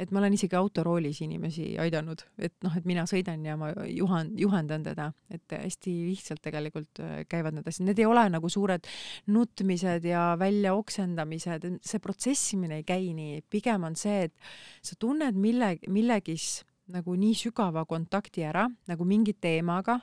[0.00, 4.30] et ma olen isegi autoroolis inimesi aidanud, et noh, et mina sõidan ja ma juhan-,
[4.40, 8.88] juhendan teda, et hästi lihtsalt tegelikult äh, käivad need asjad, need ei ole nagu suured
[9.28, 14.50] nutmised ja väljaoksendamised, see protsessimine ei käi nii, pigem on see, et
[14.80, 20.00] sa tunned mille, millegis nagu nii sügava kontakti ära nagu mingi teemaga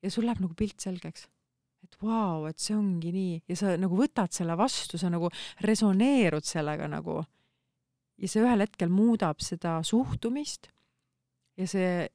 [0.00, 1.28] ja sul läheb nagu pilt selgeks
[1.86, 5.30] et vau wow,, et see ongi nii ja sa nagu võtad selle vastu, sa nagu
[5.64, 7.22] resoneerud sellega nagu.
[8.16, 10.70] ja see ühel hetkel muudab seda suhtumist
[11.56, 12.08] ja see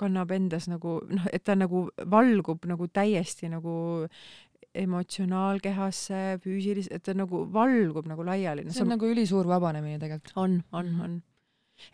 [0.00, 4.06] kannab endas nagu noh, et ta nagu valgub nagu täiesti nagu
[4.72, 8.72] emotsionaalkehasse, füüsiliselt, et ta nagu valgub nagu laiali no,.
[8.72, 8.94] see on sa...
[8.94, 10.32] nagu ülisuur vabanemine tegelikult.
[10.40, 11.20] on, on, on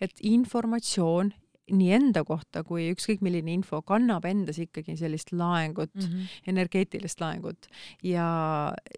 [0.05, 1.33] et informatsioon
[1.71, 6.37] nii enda kohta kui ükskõik milline info kannab endas ikkagi sellist laengut mm, -hmm.
[6.53, 7.69] energeetilist laengut
[8.03, 8.29] ja,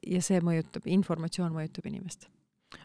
[0.06, 2.28] ja see mõjutab, informatsioon mõjutab inimest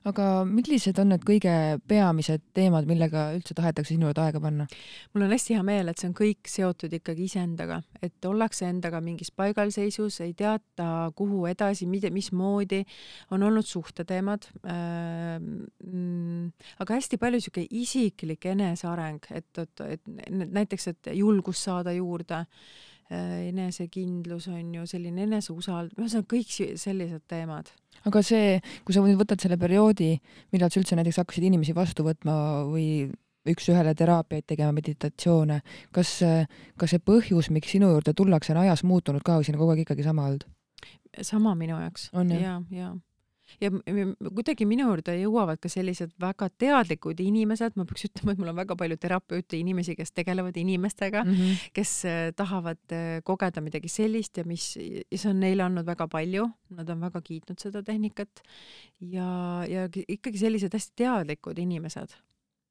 [0.06, 1.54] aga millised on need kõige
[1.90, 4.68] peamised teemad, millega üldse tahetakse sinu juurde aega panna?
[5.14, 9.02] mul on hästi hea meel, et see on kõik seotud ikkagi iseendaga, et ollakse endaga
[9.06, 12.84] mingis paigalseisus, ei teata, kuhu edasi, mida, mismoodi,
[13.36, 16.50] on olnud suhteteemad ähm,.
[16.80, 22.46] aga hästi palju sihuke isiklik eneseareng, et, et, et näiteks, et julgust saada juurde
[23.10, 27.70] enesekindlus on ju selline eneseusald-, ühesõnaga kõik sellised teemad
[28.06, 30.16] aga see, kui sa nüüd võtad selle perioodi,
[30.54, 32.36] millal sa üldse näiteks hakkasid inimesi vastu võtma
[32.70, 33.08] või
[33.50, 35.60] üks-ühele teraapiaid tegema, meditatsioone,
[35.94, 36.18] kas,
[36.80, 39.76] kas see põhjus, miks sinu juurde tullakse, on ajas muutunud ka või siin on kogu
[39.76, 40.48] aeg ikkagi sama olnud?
[41.24, 42.10] sama minu jaoks.
[42.14, 42.90] ja, ja ja
[43.60, 48.60] kuidagi minu juurde jõuavad ka sellised väga teadlikud inimesed, ma peaks ütlema, et mul on
[48.60, 51.66] väga palju terapeute, inimesi, kes tegelevad inimestega mm, -hmm.
[51.74, 56.08] kes äh, tahavad äh, kogeda midagi sellist ja mis, ja see on neile andnud väga
[56.08, 58.42] palju, nad on väga kiitnud seda tehnikat
[59.00, 62.16] ja, ja ikkagi sellised hästi teadlikud inimesed.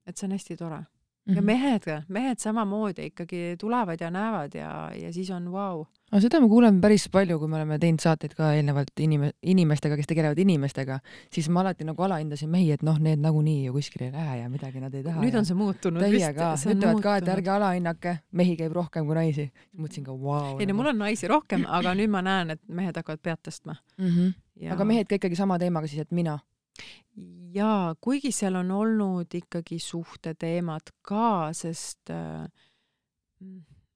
[0.06, 0.84] et see on hästi tore
[1.26, 1.44] ja mhm.
[1.46, 5.86] mehed mehed samamoodi ikkagi tulevad ja näevad ja, ja siis on vau wow..
[6.12, 9.96] aga seda me kuuleme päris palju, kui me oleme teinud saateid ka eelnevalt inim-, inimestega,
[9.96, 10.98] kes tegelevad inimestega,
[11.32, 14.52] siis ma alati nagu alahindasin mehi, et noh, need nagunii ju kuskile ei lähe ja
[14.52, 15.24] midagi nad ei taha.
[15.24, 16.04] nüüd on see muutunud
[16.36, 19.50] ka, ütlevad ka, et ärge alahinnake, mehi käib rohkem kui naisi.
[19.80, 20.58] mõtlesin ka, vau.
[20.60, 23.78] ei no mul on naisi rohkem, aga nüüd ma näen, et mehed hakkavad pead tõstma
[23.96, 24.10] mm.
[24.10, 24.34] -hmm.
[24.60, 24.76] Ja...
[24.76, 26.36] aga mehed ka ikkagi sama teemaga siis, et mina
[27.54, 32.46] jaa, kuigi seal on olnud ikkagi suhteteemad ka, sest äh,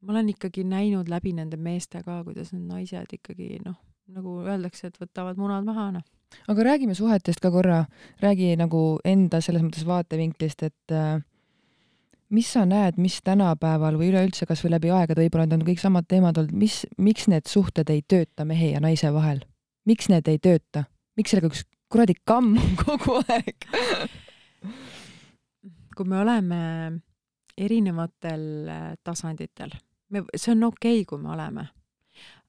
[0.00, 3.78] ma olen ikkagi näinud läbi nende meeste ka, kuidas need naised ikkagi noh,
[4.14, 6.06] nagu öeldakse, et võtavad munad maha, noh.
[6.48, 7.84] aga räägime suhetest ka korra,
[8.22, 11.18] räägi nagu enda selles mõttes vaatevinklist, et äh,
[12.34, 16.08] mis sa näed, mis tänapäeval või üleüldse kasvõi läbi aegade, võib-olla need on kõik samad
[16.08, 19.42] teemad olnud, mis, miks need suhted ei tööta mehe ja naise vahel?
[19.88, 20.84] miks need ei tööta?
[21.16, 23.68] miks sellega üks kuradi kamm kogu aeg
[25.98, 26.58] kui me oleme
[27.58, 29.72] erinevatel äh, tasanditel,
[30.14, 31.66] me, see on okei okay,, kui me oleme.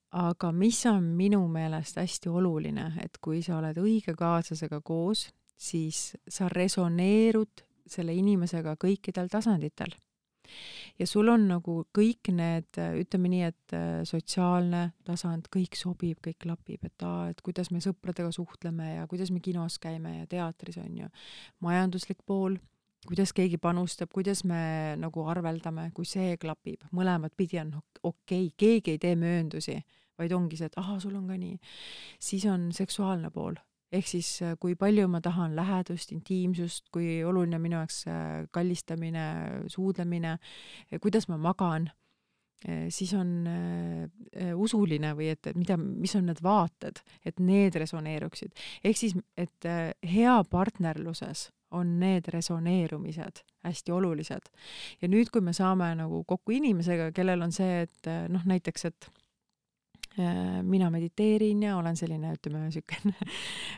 [0.10, 5.28] aga mis on minu meelest hästi oluline, et kui sa oled õige kaaslasega koos,
[5.58, 9.94] siis sa resoneerud selle inimesega kõikidel tasanditel
[11.00, 16.40] ja sul on nagu kõik need, ütleme nii, et äh, sotsiaalne tasand, kõik sobib, kõik
[16.46, 20.80] klapib, et aa, et kuidas me sõpradega suhtleme ja kuidas me kinos käime ja teatris
[20.82, 21.14] on ju.
[21.66, 22.58] majanduslik pool,
[23.08, 28.52] kuidas keegi panustab, kuidas me nagu arveldame, kui see klapib, mõlemat pidi on okei okay.,
[28.58, 29.80] keegi ei tee mööndusi,
[30.20, 31.58] vaid ongi see, et ahah, sul on ka nii.
[32.20, 33.56] siis on seksuaalne pool
[33.92, 39.26] ehk siis äh, kui palju ma tahan lähedust, intiimsust, kui oluline minu jaoks äh, kallistamine,
[39.72, 40.38] suudlemine,
[41.02, 41.90] kuidas ma magan,
[42.68, 43.50] äh, siis on
[44.56, 48.54] usuline või et, et mida, mis on need vaated, et need resoneeruksid.
[48.84, 49.70] ehk siis, et
[50.06, 54.52] hea partnerluses on need resoneerumised hästi olulised.
[55.02, 59.10] ja nüüd, kui me saame nagu kokku inimesega, kellel on see, et noh, näiteks, et
[59.10, 59.29] Äh,
[60.18, 63.14] mina mediteerin ja olen selline, ütleme, niisugune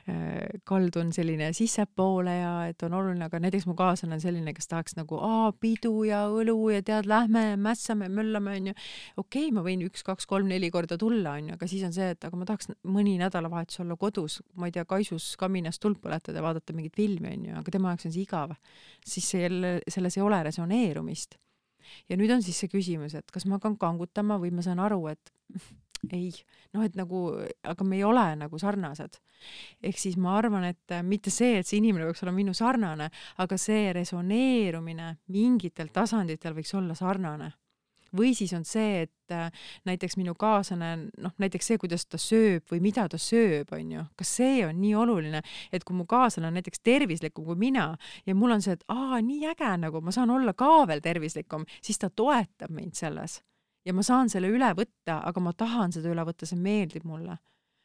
[0.09, 4.71] äh, kaldun selline sissepoole ja et on oluline, aga näiteks mu kaaslane on selline, kes
[4.71, 8.75] tahaks nagu aa, pidu ja õlu ja tead, lähme mässame, möllame, onju.
[9.17, 12.09] okei okay,, ma võin üks, kaks, kolm, neli korda tulla, onju, aga siis on see,
[12.15, 16.41] et aga ma tahaks mõni nädalavahetus olla kodus, ma ei tea, kaisus kaminas tuld põletada
[16.43, 18.55] vaadata mingit filmi, onju, aga tema jaoks on see igav.
[19.05, 21.37] siis see jälle, selles ei ole resoneerumist.
[22.09, 25.05] ja nüüd on siis see küsimus, et kas ma hakkan kangutama või ma saan aru,
[25.11, 25.33] et
[26.09, 26.31] ei,
[26.73, 27.23] noh, et nagu,
[27.67, 29.19] aga me ei ole nagu sarnased.
[29.81, 33.09] ehk siis ma arvan, et äh, mitte see, et see inimene peaks olema minu sarnane,
[33.41, 37.51] aga see resoneerumine mingitel tasanditel võiks olla sarnane.
[38.11, 39.47] Või siis on see, et äh,
[39.87, 44.03] näiteks minu kaaslane, noh näiteks see, kuidas ta sööb või mida ta sööb, on ju,
[44.19, 45.41] kas see on nii oluline,
[45.71, 47.93] et kui mu kaaslane on näiteks tervislikum kui mina
[48.27, 51.63] ja mul on see, et aa, nii äge nagu ma saan olla ka veel tervislikum,
[51.81, 53.39] siis ta toetab mind selles
[53.85, 57.37] ja ma saan selle üle võtta, aga ma tahan seda üle võtta, see meeldib mulle.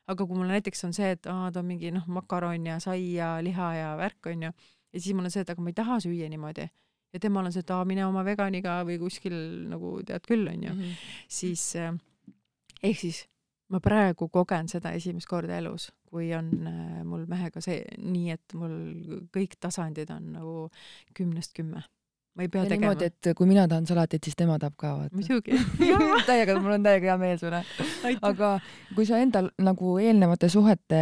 [0.07, 3.17] aga kui mul näiteks on see, et aa, ta on mingi noh, makaron ja sai
[3.17, 4.53] ja liha ja värk onju,
[4.93, 6.69] ja siis mul on see, et aga ma ei taha süüa niimoodi
[7.17, 9.35] ja temal on see, et aa, mine oma veganiga või kuskil
[9.73, 11.09] nagu tead küll onju mm, -hmm.
[11.39, 11.93] siis eh,
[12.83, 13.25] ehk siis
[13.73, 18.55] ma praegu kogen seda esimest korda elus, kui on äh, mul mehega see nii, et
[18.55, 18.77] mul
[19.35, 20.57] kõik tasandid on nagu
[21.19, 21.83] kümnest kümme
[22.37, 22.93] ma ei pea ja tegema.
[22.93, 25.17] niimoodi, et kui mina tahan salatit, siis tema tahab ka vaata.
[25.17, 25.57] muidugi
[26.29, 27.63] täiega, mul on täiega hea meel sulle.
[28.31, 28.51] aga
[28.95, 31.01] kui sa enda nagu eelnevate suhete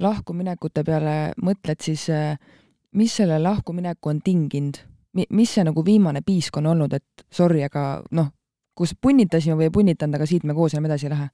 [0.00, 2.36] lahkuminekute peale mõtled, siis äh,
[2.92, 4.84] mis selle lahkumineku on tinginud?
[5.10, 8.28] mis see nagu viimane piisk on olnud, et sorry, aga noh,
[8.78, 11.30] kus punnitasime või ei punnitanud, aga siit me koos enam edasi ei lähe?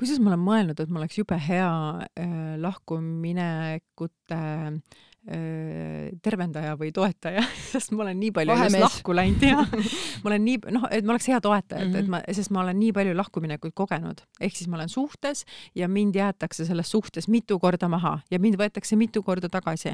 [0.00, 1.70] kusjuures ma olen mõelnud, et mul oleks jube hea
[2.00, 7.42] äh, lahkuminekute äh, tervendaja või toetaja,
[7.72, 9.58] sest ma olen nii palju lahku läinud ja
[10.22, 12.14] ma olen nii, noh, et ma oleks hea toetaja, et, et mhm.
[12.14, 15.44] ma, sest ma olen nii palju lahkuminekuid kogenud, ehk siis ma olen suhtes
[15.76, 19.92] ja mind jäetakse selles suhtes mitu korda maha ja mind võetakse mitu korda tagasi.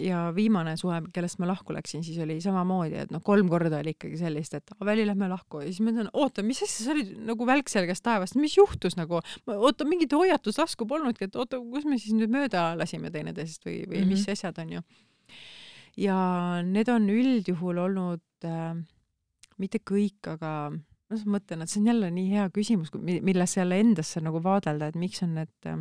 [0.00, 3.92] ja viimane suhe, kellest ma lahku läksin, siis oli samamoodi, et noh, kolm korda oli
[3.96, 5.64] ikkagi sellist, et Aveli, lähme lahku.
[5.64, 8.94] Ja siis ma ütlen, oota, mis asja, see oli nagu välk selgest taevast, mis juhtus
[8.96, 9.18] nagu,
[9.50, 13.82] oota, mingit hoiatuslasku polnudki, et oota, kus me siis nüüd mööda lasime teineteisest asjadest või,
[13.86, 14.14] või mm -hmm.
[14.14, 14.82] mis asjad on ju.
[15.96, 16.16] ja
[16.64, 18.74] need on üldjuhul olnud äh,
[19.58, 23.80] mitte kõik, aga ma just mõtlen, et see on jälle nii hea küsimus, millesse jälle
[23.80, 25.80] endasse nagu vaadelda, et miks on need äh,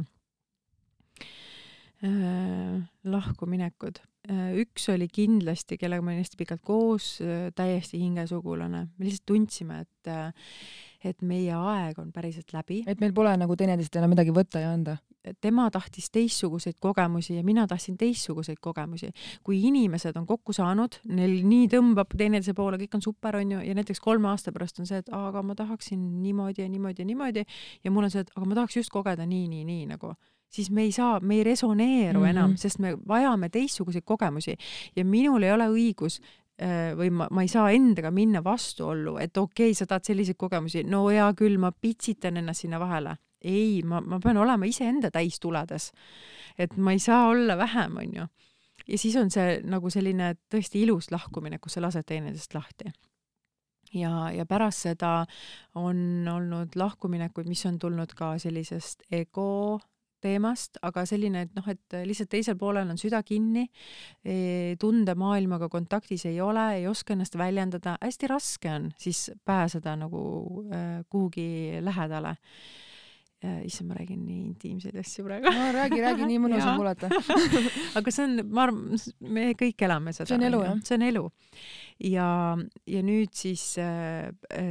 [2.03, 4.57] äh, lahkuminekud äh,.
[4.63, 8.87] üks oli kindlasti, kellega ma olin hästi pikalt koos äh,, täiesti hingesugulane.
[8.97, 10.33] me lihtsalt tundsime, et äh,
[10.99, 12.83] et meie aeg on päriselt läbi.
[12.87, 14.97] et meil pole nagu teineteist enam midagi võtta ja anda
[15.41, 19.09] tema tahtis teistsuguseid kogemusi ja mina tahtsin teistsuguseid kogemusi.
[19.43, 23.75] kui inimesed on kokku saanud, neil nii tõmbab teineteise poole, kõik on super, onju, ja
[23.75, 27.45] näiteks kolme aasta pärast on see, et aga ma tahaksin niimoodi ja niimoodi ja niimoodi
[27.83, 30.13] ja mul on see, et aga ma tahaks just kogeda nii, nii, nii nagu
[30.49, 32.29] siis me ei saa, me ei resoneeru mm -hmm.
[32.29, 34.57] enam, sest me vajame teistsuguseid kogemusi
[34.95, 36.21] ja minul ei ole õigus
[36.61, 40.37] äh, või ma, ma ei saa endaga minna vastuollu, et okei okay,, sa tahad selliseid
[40.37, 45.11] kogemusi, no hea küll, ma pitsitan ennast sinna vahele ei, ma, ma pean olema iseenda
[45.11, 45.91] täis tuledes.
[46.57, 48.25] et ma ei saa olla vähem, onju.
[48.87, 52.91] ja siis on see nagu selline tõesti ilus lahkumine, kus sa lased teineteisest lahti.
[53.93, 55.25] ja, ja pärast seda
[55.75, 59.79] on olnud lahkuminekuid, mis on tulnud ka sellisest ego
[60.21, 63.65] teemast, aga selline, et noh, et lihtsalt teisel poolel on süda kinni,
[64.23, 70.21] e, tundemaailmaga kontaktis ei ole, ei oska ennast väljendada, hästi raske on siis pääseda nagu
[70.73, 72.35] äh, kuhugi lähedale
[73.63, 75.51] issand, ma räägin nii intiimseid asju praegu.
[75.55, 77.09] no räägi, räägi, nii mõnus on kuulata
[77.99, 78.99] aga see on, ma arvan,
[79.35, 80.27] me kõik elame seda.
[80.27, 80.81] see on elu, jah?
[80.89, 81.23] see on elu.
[82.09, 82.27] ja,
[82.95, 84.27] ja nüüd siis äh,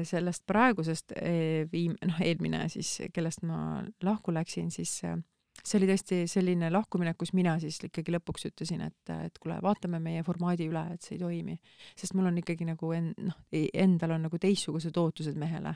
[0.09, 5.17] sellest praegusest äh, viim-, noh, eelmine siis, kellest ma lahku läksin, siis äh,
[5.65, 10.01] see oli tõesti selline lahkuminek, kus mina siis ikkagi lõpuks ütlesin, et, et kuule, vaatame
[10.03, 11.57] meie formaadi üle, et see ei toimi.
[11.97, 13.39] sest mul on ikkagi nagu en-, noh,
[13.73, 15.75] endal on nagu teistsugused ootused mehele.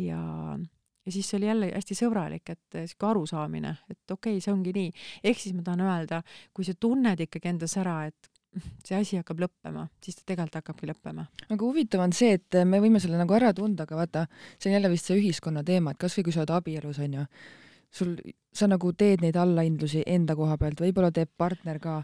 [0.00, 0.22] ja
[1.04, 4.52] ja siis see oli jälle hästi sõbralik, et eh, sihuke arusaamine, et okei okay,, see
[4.52, 4.92] ongi nii.
[5.24, 6.22] ehk siis ma tahan öelda,
[6.54, 8.30] kui sa tunned ikkagi endas ära, et
[8.86, 11.26] see asi hakkab lõppema, siis ta tegelikult hakkabki lõppema.
[11.48, 14.24] aga huvitav on see, et me võime selle nagu ära tunda, aga vaata,
[14.58, 17.26] see on jälle vist see ühiskonna teema, et kasvõi kui sa oled abielus, onju,
[17.94, 18.16] sul,
[18.54, 21.96] sa nagu teed neid allahindlusi enda koha pealt, võib-olla teeb partner ka,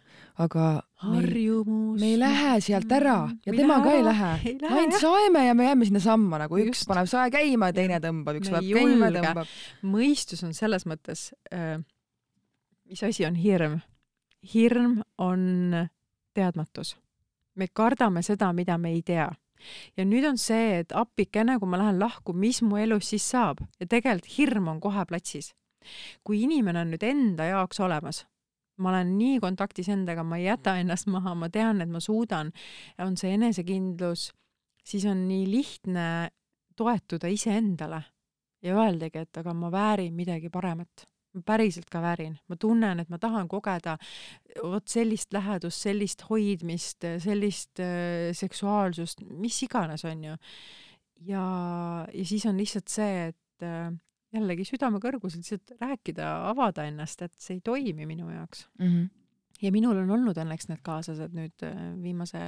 [0.43, 0.69] aga
[1.05, 2.01] harjumus.
[2.01, 4.33] me ei lähe sealt ära ja tema ka ei lähe.
[4.63, 6.89] me ainult saeme ja me jääme sinnasamma nagu üks Just.
[6.91, 9.55] paneb sae käima ja teine tõmbab, üks paneb käima ja tõmbab.
[9.83, 11.79] mõistus on selles mõttes äh,,
[12.91, 13.81] mis asi on hirm?
[14.55, 15.87] hirm on
[16.35, 16.97] teadmatus.
[17.55, 19.31] me kardame seda, mida me ei tea
[19.97, 23.61] ja nüüd on see, et appikene, kui ma lähen lahku, mis mu elus siis saab
[23.81, 25.53] ja tegelikult hirm on kohe platsis
[26.25, 28.25] kui inimene on nüüd enda jaoks olemas,
[28.81, 32.53] ma olen nii kontaktis endaga, ma ei jäta ennast maha, ma tean, et ma suudan,
[33.05, 34.31] on see enesekindlus,
[34.85, 36.07] siis on nii lihtne
[36.77, 38.03] toetuda iseendale
[38.65, 41.07] ja öeldagi, et aga ma väärin midagi paremat.
[41.31, 43.93] ma päriselt ka väärin, ma tunnen, et ma tahan kogeda
[44.67, 50.35] vot sellist lähedust, sellist hoidmist, sellist äh, seksuaalsust, mis iganes, on ju.
[51.29, 51.45] ja,
[52.11, 53.93] ja siis on lihtsalt see, et äh,
[54.35, 58.87] jällegi südame kõrguselt lihtsalt rääkida, avada ennast, et see ei toimi minu jaoks mm.
[58.87, 59.09] -hmm.
[59.63, 62.45] ja minul on olnud õnneks need kaaslased nüüd äh, viimase,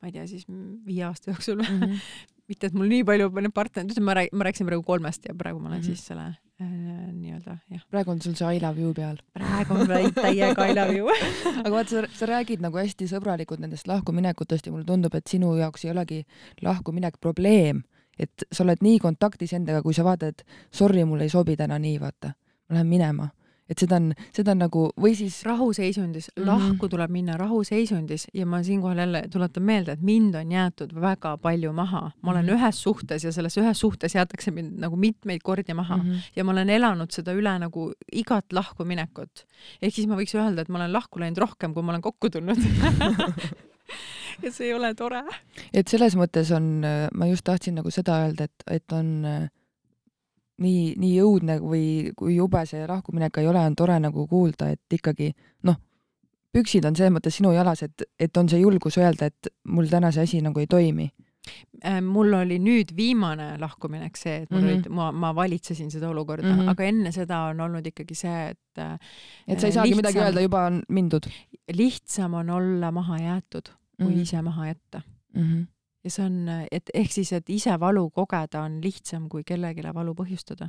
[0.00, 1.82] ma ei tea, siis viie aasta jooksul mm.
[1.82, 2.00] -hmm.
[2.48, 5.34] mitte, et mul nii palju need partnerid, ütleme, ma räägin, ma rääkisin praegu kolmest ja
[5.34, 5.86] praegu ma olen mm -hmm.
[5.86, 6.26] siis selle
[6.60, 7.82] äh, nii-öelda jah.
[7.90, 9.16] praegu on sul see I love you peal.
[9.32, 11.08] praegu on täiega I love you
[11.64, 15.56] aga vaata, sa, sa räägid nagu hästi sõbralikult nendest lahkuminekutest ja mulle tundub, et sinu
[15.56, 16.24] jaoks ei olegi
[16.62, 17.82] lahkuminek probleem
[18.18, 21.98] et sa oled nii kontaktis endaga, kui sa vaatad, sorry, mul ei sobi täna nii,
[22.02, 22.32] vaata,
[22.68, 23.28] ma lähen minema.
[23.66, 26.46] et seda on, seda on nagu, või siis rahuseisundis mm, -hmm.
[26.46, 31.32] lahku tuleb minna rahuseisundis ja ma siinkohal jälle tuletan meelde, et mind on jäetud väga
[31.42, 32.10] palju maha.
[32.22, 32.62] ma olen mm -hmm.
[32.62, 36.30] ühes suhtes ja selles ühes suhtes jäetakse mind nagu mitmeid kordi maha mm -hmm.
[36.36, 39.46] ja ma olen elanud seda üle nagu igat lahkuminekut.
[39.82, 42.30] ehk siis ma võiks öelda, et ma olen lahku läinud rohkem, kui ma olen kokku
[42.30, 42.56] tulnud
[44.44, 45.22] ja see ei ole tore.
[45.72, 46.80] et selles mõttes on,
[47.14, 49.48] ma just tahtsin nagu seda öelda, et, et on äh,
[50.62, 54.98] nii, nii õudne või kui jube see lahkuminek ei ole, on tore nagu kuulda, et
[54.98, 55.32] ikkagi
[55.68, 55.78] noh,
[56.56, 60.12] püksid on selles mõttes sinu jalas, et, et on see julgus öelda, et mul täna
[60.14, 61.10] see asi nagu ei toimi?
[61.84, 64.72] Äh, mul oli nüüd viimane lahkuminek see, et mul mm -hmm.
[64.72, 66.70] olid, ma, ma valitsesin seda olukorda mm, -hmm.
[66.70, 68.80] aga enne seda on olnud ikkagi see, et
[69.46, 71.28] et sa ei saagi lihtsam, midagi öelda, juba on mindud?
[71.72, 74.22] lihtsam on olla maha jäetud, kui mm -hmm.
[74.22, 75.00] ise maha jätta
[75.34, 75.42] mm.
[75.42, 75.66] -hmm.
[76.04, 80.14] ja see on, et ehk siis, et ise valu kogeda on lihtsam, kui kellelegi valu
[80.14, 80.68] põhjustada.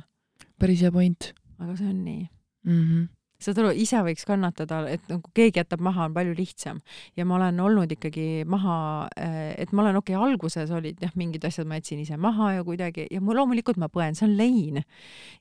[0.58, 1.34] päris hea point.
[1.58, 2.28] aga see on nii
[2.64, 2.82] mm.
[2.82, 3.08] -hmm
[3.42, 6.80] saad aru, ise võiks kannatada, et nagu keegi jätab maha, on palju lihtsam.
[7.16, 11.14] ja ma olen olnud ikkagi maha, eh, et ma olen, okei okay,, alguses olid jah,
[11.14, 14.36] mingid asjad ma jätsin ise maha ja kuidagi ja ma loomulikult ma põen, see on
[14.36, 14.82] lein.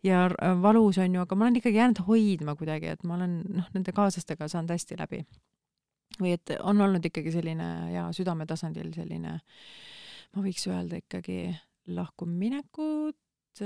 [0.04, 0.28] ja
[0.62, 3.92] valus on ju, aga ma olen ikkagi jäänud hoidma kuidagi, et ma olen noh, nende
[3.92, 5.24] kaaslastega saanud hästi läbi.
[6.22, 9.38] Või et on olnud ikkagi selline ja südametasandil selline,
[10.34, 11.52] ma võiks öelda ikkagi
[11.94, 13.64] lahkuminekut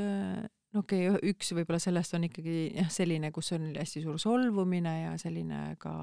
[0.72, 4.93] no okei okay,, üks võib-olla sellest on ikkagi jah, selline, kus on hästi suur solvumine
[5.04, 5.93] ja selline ka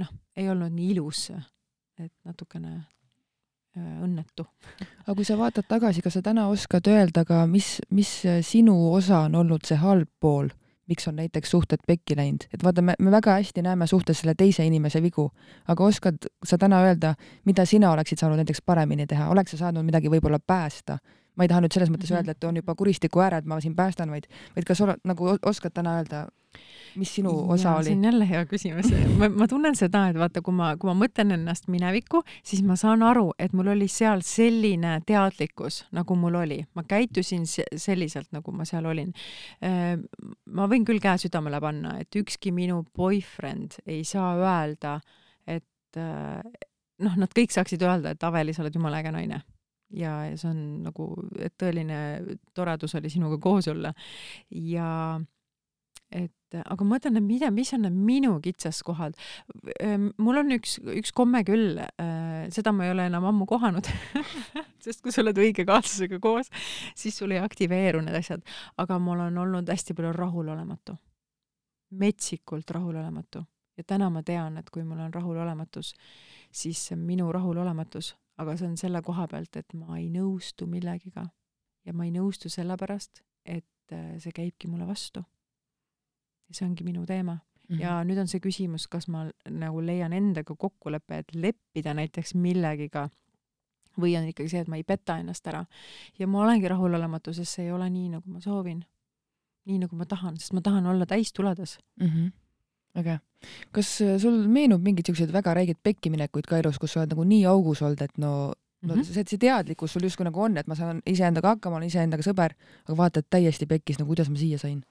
[0.00, 1.28] noh, ei olnud nii ilus,
[2.00, 4.46] et natukene äh, õnnetu.
[5.04, 8.16] aga kui sa vaatad tagasi, kas sa täna oskad öelda ka, mis, mis
[8.46, 10.50] sinu osa on olnud see halb pool,
[10.88, 14.34] miks on näiteks suhted pekki läinud, et vaata, me, me väga hästi näeme suhtes selle
[14.38, 15.30] teise inimese vigu,
[15.68, 17.14] aga oskad sa täna öelda,
[17.44, 20.98] mida sina oleksid saanud näiteks paremini teha, oleks sa saanud midagi võib-olla päästa
[21.34, 22.22] ma ei taha nüüd selles mõttes mm -hmm.
[22.22, 24.26] öelda, et on juba kuristiku äärel, et ma siin päästan, vaid,
[24.56, 26.26] vaid kas oled nagu oskad täna öelda,
[26.96, 27.84] mis sinu osa ja, oli?
[27.84, 28.90] see on jälle hea küsimus.
[29.18, 32.76] ma, ma tunnen seda, et vaata, kui ma, kui ma mõtlen ennast minevikku, siis ma
[32.76, 36.60] saan aru, et mul oli seal selline teadlikkus, nagu mul oli.
[36.74, 39.12] ma käitusin selliselt, nagu ma seal olin.
[39.62, 40.06] Ehm,
[40.46, 45.00] ma võin küll käe südamele panna, et ükski minu boyfriend ei saa öelda,
[45.46, 45.98] et
[46.98, 49.42] noh, nad kõik saaksid öelda, et Aveli, sa oled jumala äge naine
[49.90, 51.98] ja, see on nagu, et tõeline
[52.54, 53.92] toredus oli sinuga koos olla.
[54.50, 55.20] ja
[56.14, 59.16] et aga ma mõtlen, et mida, mis on need minu kitsaskohad.
[59.82, 63.88] Ehm, mul on üks, üks komme küll, äh, seda ma ei ole enam ammu kohanud
[64.84, 66.52] sest kui sa oled õige kaaslasega koos,
[66.98, 68.44] siis sul ei aktiveeru need asjad,
[68.78, 70.94] aga mul on olnud hästi palju rahulolematu,
[71.98, 73.42] metsikult rahulolematu
[73.78, 75.94] ja täna ma tean, et kui mul on rahulolematus,
[76.54, 81.28] siis minu rahulolematus aga see on selle koha pealt, et ma ei nõustu millegiga.
[81.84, 85.24] ja ma ei nõustu sellepärast, et äh, see käibki mulle vastu.
[86.48, 87.76] ja see ongi minu teema mm.
[87.76, 87.80] -hmm.
[87.80, 93.08] ja nüüd on see küsimus, kas ma nagu leian endaga kokkuleppe, et leppida näiteks millegiga
[94.00, 95.64] või on ikkagi see, et ma ei peta ennast ära.
[96.18, 98.84] ja ma olengi rahulolematu, sest see ei ole nii, nagu ma soovin.
[99.64, 102.06] nii, nagu ma tahan, sest ma tahan olla täistuledes mm.
[102.06, 102.32] -hmm
[102.98, 103.18] äge.
[103.72, 107.26] kas äh, sul meenub mingeid siukseid väga räigeid pekkiminekuid ka elus, kus sa oled nagu
[107.28, 108.52] nii augus olnud, et no
[108.84, 109.04] no mm -hmm.
[109.04, 112.54] see, see teadlikkus sul justkui nagu on, et ma saan iseendaga hakkama, olen iseendaga sõber,
[112.84, 114.84] aga vaata, et täiesti pekkis, no kuidas ma siia sain?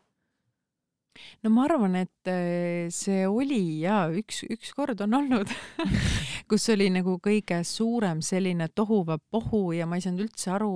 [1.43, 5.49] no ma arvan, et äh, see oli ja üks, üks kord on olnud
[6.49, 10.73] kus oli nagu kõige suurem selline tohuvapohu ja ma ei saanud üldse aru,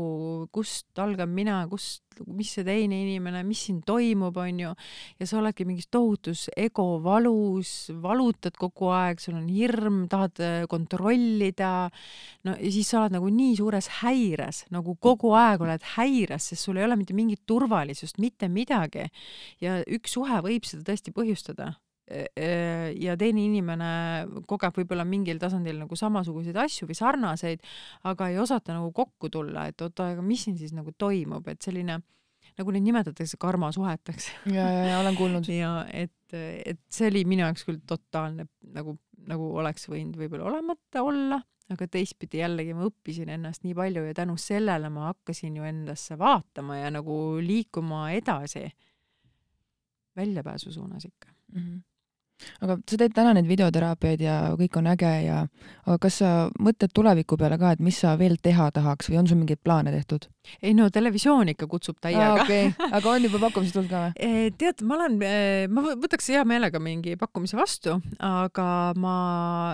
[0.52, 4.74] kust algan mina, kust mis see teine inimene, mis siin toimub, onju.
[5.20, 10.60] ja sa oledki mingis tohutus ego valus, valutad kogu aeg, sul on hirm, tahad äh,
[10.70, 11.90] kontrollida.
[12.48, 16.68] no ja siis sa oled nagu nii suures häires, nagu kogu aeg oled häires, sest
[16.68, 19.10] sul ei ole mitte mingit turvalisust, mitte midagi.
[19.62, 21.76] ja üks suhe võib seda tõesti põhjustada
[22.08, 23.88] ja teine inimene
[24.48, 27.66] kogeb võib-olla mingil tasandil nagu samasuguseid asju või sarnaseid,
[28.08, 31.62] aga ei osata nagu kokku tulla, et oota, aga mis siin siis nagu toimub, et
[31.64, 32.00] selline
[32.58, 34.30] nagu neid nimetatakse karmasuheteks.
[34.54, 35.50] ja, ja, ja olen kuulnud.
[35.64, 38.98] ja et, et see oli minu jaoks küll totaalne nagu,
[39.28, 41.42] nagu oleks võinud võib-olla olemata olla,
[41.74, 46.16] aga teistpidi jällegi ma õppisin ennast nii palju ja tänu sellele ma hakkasin ju endasse
[46.20, 48.64] vaatama ja nagu liikuma edasi
[50.18, 51.62] väljapääsu suunas ikka mm.
[51.62, 51.86] -hmm
[52.62, 55.44] aga sa teed täna neid videoteraapiaid ja kõik on äge ja,
[55.86, 59.30] aga kas sa mõtled tuleviku peale ka, et mis sa veel teha tahaks või on
[59.32, 60.30] sul mingeid plaane tehtud?
[60.62, 62.44] Ei no televisioon ikka kutsub täiega.
[62.44, 62.72] Okay.
[62.98, 64.14] aga on juba pakkumised tulnud ka või?
[64.28, 68.68] Eh, tead, ma olen, eh, ma võtaks hea meelega mingi pakkumise vastu, aga
[69.00, 69.16] ma,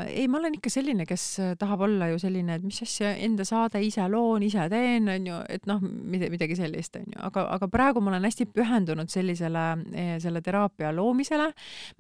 [0.10, 1.26] ei, ma olen ikka selline, kes
[1.62, 5.68] tahab olla ju selline, et mis asja, enda saade ise loon, ise teen, onju, et
[5.70, 10.94] noh, midagi sellist, onju, aga, aga praegu ma olen hästi pühendunud sellisele, eh, selle teraapia
[10.96, 11.52] loomisele.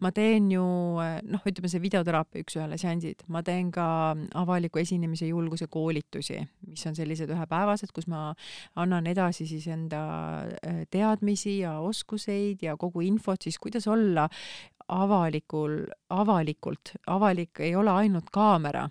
[0.01, 0.63] ma teen ju
[1.03, 3.85] noh, ütleme see videoteraapia üks-ühele seansid, ma teen ka
[4.39, 8.31] avaliku esinemise julguse koolitusi, mis on sellised ühepäevased, kus ma
[8.75, 10.03] annan edasi siis enda
[10.43, 14.27] äh, teadmisi ja oskuseid ja kogu infot siis, kuidas olla
[14.87, 18.89] avalikul, avalikult, avalik ei ole ainult kaamera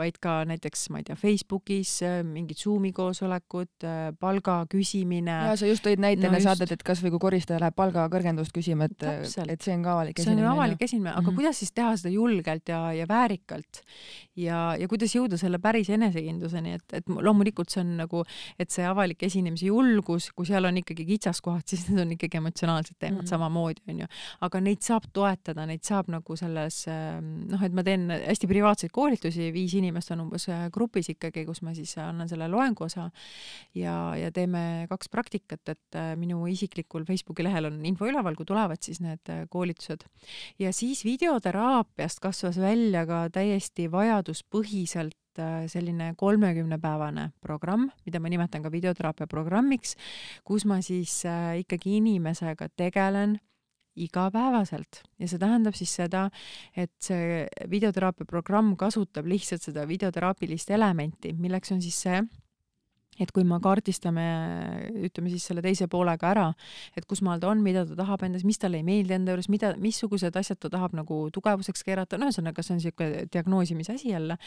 [0.00, 5.36] vaid ka näiteks, ma ei tea, Facebookis äh, mingid Zoomi koosolekud, äh, palga küsimine.
[5.50, 8.88] ja sa just tõid näite enne no saadet, et kasvõi kui koristaja läheb palgakõrgendust küsima,
[8.90, 10.40] et, et see on ka avalik esinemine.
[10.40, 11.40] see on ju avalik esinemine, aga mm -hmm.
[11.40, 13.82] kuidas siis teha seda julgelt ja, ja väärikalt
[14.36, 18.24] ja, ja kuidas jõuda selle päris enesekindluseni, et, et loomulikult see on nagu,
[18.58, 22.96] et see avalik esinemise julgus, kui seal on ikkagi kitsaskohad, siis need on ikkagi emotsionaalsed
[22.98, 23.30] teemad mm -hmm.
[23.30, 24.06] samamoodi onju,
[24.40, 26.86] aga neid saab toetada, neid saab nagu selles
[27.50, 31.62] noh, et ma teen hästi privaatseid koolitusi, viis inimest on umbes äh, grupis ikkagi, kus
[31.66, 33.08] ma siis annan selle loengu osa
[33.76, 38.48] ja, ja teeme kaks praktikat, et äh, minu isiklikul Facebooki lehel on info üleval, kui
[38.48, 40.06] tulevad siis need äh, koolitused.
[40.58, 45.16] ja siis videoteraapiast kasvas välja ka täiesti vajaduspõhiselt
[45.70, 49.94] selline kolmekümnepäevane programm, mida ma nimetan ka videoteraapia programmiks,
[50.44, 51.22] kus ma siis
[51.62, 53.38] ikkagi inimesega tegelen
[54.00, 56.26] igapäevaselt ja see tähendab siis seda,
[56.76, 62.22] et see videoteraapia programm kasutab lihtsalt seda videoteraapilist elementi, milleks on siis see,
[63.20, 64.24] et kui me kaardistame,
[65.06, 66.46] ütleme siis selle teise poolega ära,
[66.96, 69.50] et kus maal ta on, mida ta tahab endas, mis talle ei meeldi enda juures,
[69.52, 74.14] mida, missugused asjad ta tahab nagu tugevuseks keerata, no ühesõnaga, see on niisugune diagnoosimise asi
[74.14, 74.38] jälle.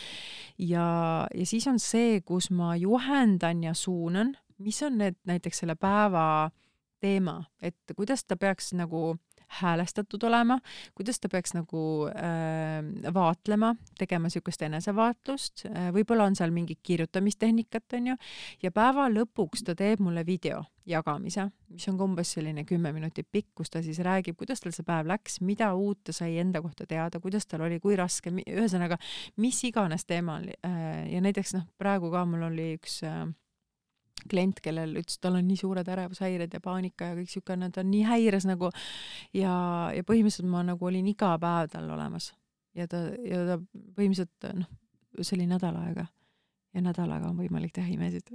[0.58, 0.88] ja,
[1.30, 4.34] ja siis on see, kus ma juhendan ja suunan,
[4.64, 6.26] mis on need näiteks selle päeva
[7.04, 9.14] teema, et kuidas ta peaks nagu
[9.60, 10.60] häälestatud olema,
[10.96, 12.82] kuidas ta peaks nagu äh,
[13.14, 18.18] vaatlema, tegema niisugust enesevaatlust äh,, võib-olla on seal mingit kirjutamistehnikat, onju,
[18.64, 23.28] ja päeva lõpuks ta teeb mulle video jagamise, mis on ka umbes selline kümme minutit
[23.32, 26.62] pikk, kus ta siis räägib, kuidas tal see päev läks, mida uut ta sai enda
[26.62, 28.98] kohta teada, kuidas tal oli, kui raske, ühesõnaga
[29.44, 33.24] mis iganes teemal äh, ja näiteks noh, praegu ka mul oli üks äh,
[34.30, 37.84] klient, kellel ütles, et tal on nii suured ärevushäired ja paanika ja kõik siukene, ta
[37.84, 38.72] on nii häires nagu
[39.36, 39.54] ja,
[39.96, 42.32] ja põhimõtteliselt ma nagu olin iga päev tal olemas
[42.78, 43.60] ja ta, ja ta
[43.98, 44.70] põhimõtteliselt noh,
[45.22, 46.08] see oli nädal aega
[46.74, 48.34] ja nädal aega on võimalik teha imesid.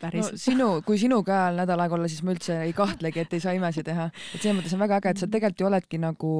[0.00, 0.42] päriselt no,.
[0.42, 3.42] sinu, kui sinu käe all nädal aega olla, siis ma üldse ei kahtlegi, et ei
[3.42, 4.10] saa imesid teha.
[4.34, 6.34] et selles mõttes on väga äge, et sa tegelikult ju oledki nagu,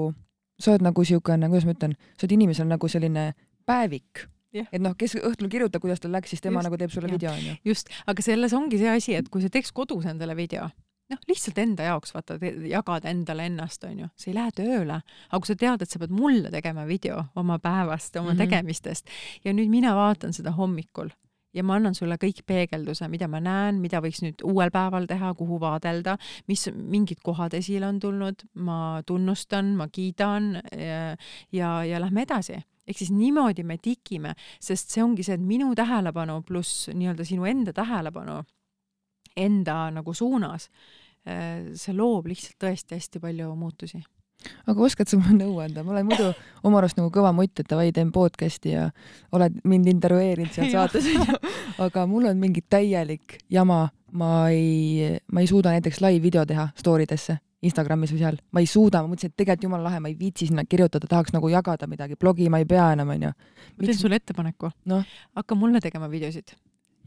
[0.58, 3.32] sa oled nagu siukene, kuidas ma ütlen, sa oled inimesel nagu selline
[3.66, 4.26] päevik
[4.62, 7.16] et noh, kes õhtul kirjutab, kuidas tal läks, siis tema just, nagu teeb sulle ja.
[7.16, 7.58] video onju.
[7.70, 10.68] just, aga selles ongi see asi, et kui sa teeks kodus endale video,
[11.12, 12.38] noh, lihtsalt enda jaoks, vaata,
[12.70, 15.00] jagada endale ennast, onju, see ei lähe tööle.
[15.30, 18.46] aga kui sa tead, et sa pead mulle tegema video oma päevast, oma mm -hmm.
[18.46, 19.10] tegemistest
[19.44, 21.10] ja nüüd mina vaatan seda hommikul
[21.54, 25.34] ja ma annan sulle kõik peegelduse, mida ma näen, mida võiks nüüd uuel päeval teha,
[25.38, 26.16] kuhu vaadelda,
[26.50, 31.16] mis mingid kohad esile on tulnud, ma tunnustan, ma kiidan ja,
[31.52, 35.72] ja, ja lähme edasi ehk siis niimoodi me tikime, sest see ongi see, et minu
[35.76, 38.42] tähelepanu pluss nii-öelda sinu enda tähelepanu
[39.36, 40.68] enda nagu suunas,
[41.26, 44.02] äh, see loob lihtsalt tõesti hästi palju muutusi.
[44.68, 46.26] Aga oskad sa mulle nõu anda, ma olen muidu
[46.66, 48.88] oma arust nagu kõva mutt, et davai, teen podcast'i ja
[49.32, 51.08] oled mind intervjueerinud seal saates
[51.80, 57.08] aga mul on mingi täielik jama, ma ei, ma ei suuda näiteks live-video teha story
[57.08, 60.18] desse Instagramis või seal, ma ei suuda, ma mõtlesin, et tegelikult jumala lahe, ma ei
[60.18, 63.32] viitsi sinna kirjutada, tahaks nagu jagada midagi, blogi ma ei pea enam, onju.
[63.78, 65.02] ma teen sulle ettepaneku no..
[65.38, 66.54] hakka mulle tegema videosid,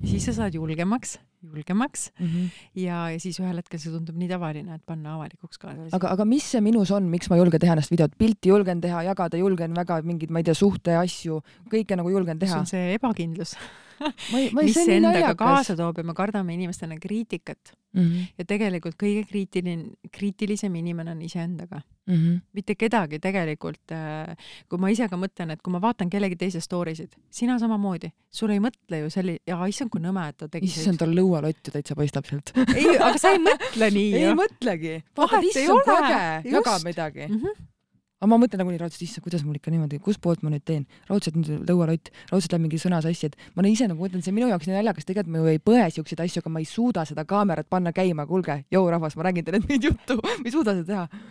[0.05, 2.61] siis sa saad julgemaks, julgemaks mm -hmm.
[2.83, 5.73] ja, ja siis ühel hetkel see tundub nii tavaline, et panna avalikuks ka.
[5.91, 8.81] aga, aga mis see minus on, miks ma ei julge teha ennast videot, pilti julgen
[8.81, 11.41] teha, jagada julgen väga mingeid, ma ei tea, suhteasju,
[11.71, 12.53] kõike nagu julgen teha.
[12.53, 13.57] see on see ebakindlus
[14.57, 18.03] mis see endaga kaasa toob ja me kardame inimestena kriitikat mm.
[18.03, 18.25] -hmm.
[18.37, 22.15] ja tegelikult kõige kriitiline, kriitilisem inimene on iseendaga mm.
[22.15, 22.39] -hmm.
[22.53, 24.35] mitte kedagi tegelikult, äh,
[24.69, 28.11] kui ma ise ka mõtlen, et kui ma vaatan kellegi teise story sid, sina samamoodi,
[28.31, 31.63] sul ei mõtle ju selli-, jaa, issand, kui nõme, et ta tegi issand, tal lõualott
[31.63, 34.21] ju täitsa paistab sealt ei, aga sa ei mõtle nii ju.
[34.27, 35.01] ei mõtlegi.
[35.17, 37.41] vaatad, issand, kui äge, jagab midagi mm.
[37.41, 37.73] -hmm
[38.17, 41.37] aga ma mõtlen nagunii raudselt, issand, kuidas mul ikka niimoodi, kustpoolt ma nüüd teen, raudselt
[41.37, 44.49] nüüd lõualott, raudselt läheb mingi sõna sassi, et ma ise nagu mõtlen, see on minu
[44.49, 47.27] jaoks nii naljakas, tegelikult ma ju ei põe siukseid asju, aga ma ei suuda seda
[47.29, 50.87] kaamerat panna käima, kuulge, jõu rahvas, ma räägin teile nüüd juttu, ma ei suuda seda
[50.89, 51.23] teha.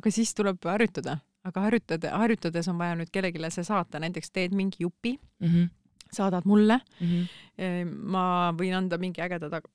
[0.00, 4.56] aga siis tuleb harjutada, aga harjutada, harjutades on vaja nüüd kellelegi see saata, näiteks teed
[4.56, 5.70] mingi jupi mm, -hmm.
[6.10, 7.96] saadad mulle mm, -hmm.
[8.16, 9.68] ma võin anda mingi ägeda tag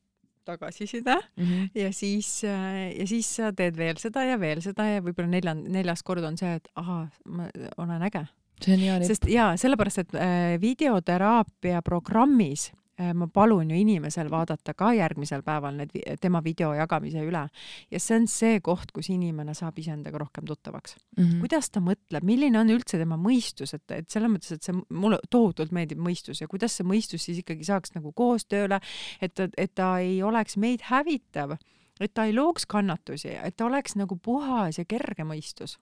[0.45, 1.69] tagasiside mm -hmm.
[1.75, 5.69] ja siis, äh, ja siis sa teed veel seda ja veel seda ja võib-olla neljand-,
[5.69, 8.25] neljas kord on see, et ahaa, ma olen äge.
[8.61, 9.07] see on hea nipp.
[9.07, 12.71] sest jaa, sellepärast, et äh, videoteraapia programmis
[13.15, 17.45] ma palun ju inimesel vaadata ka järgmisel päeval need, tema video jagamise üle.
[17.91, 20.95] ja see on see koht, kus inimene saab iseendaga rohkem tuttavaks.
[21.17, 21.23] Mm.
[21.23, 21.39] -hmm.
[21.39, 25.19] kuidas ta mõtleb, milline on üldse tema mõistus, et, et selles mõttes, et see mulle
[25.29, 26.41] tohutult meeldib mõistus.
[26.41, 28.79] Ja kuidas see mõistus siis ikkagi saaks nagu koostööle,
[29.21, 31.57] et, et ta ei oleks meid hävitav,
[31.99, 35.77] et ta ei looks kannatusi, et ta oleks nagu puhas ja kerge mõistus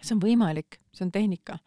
[0.00, 1.58] see on võimalik, see on tehnika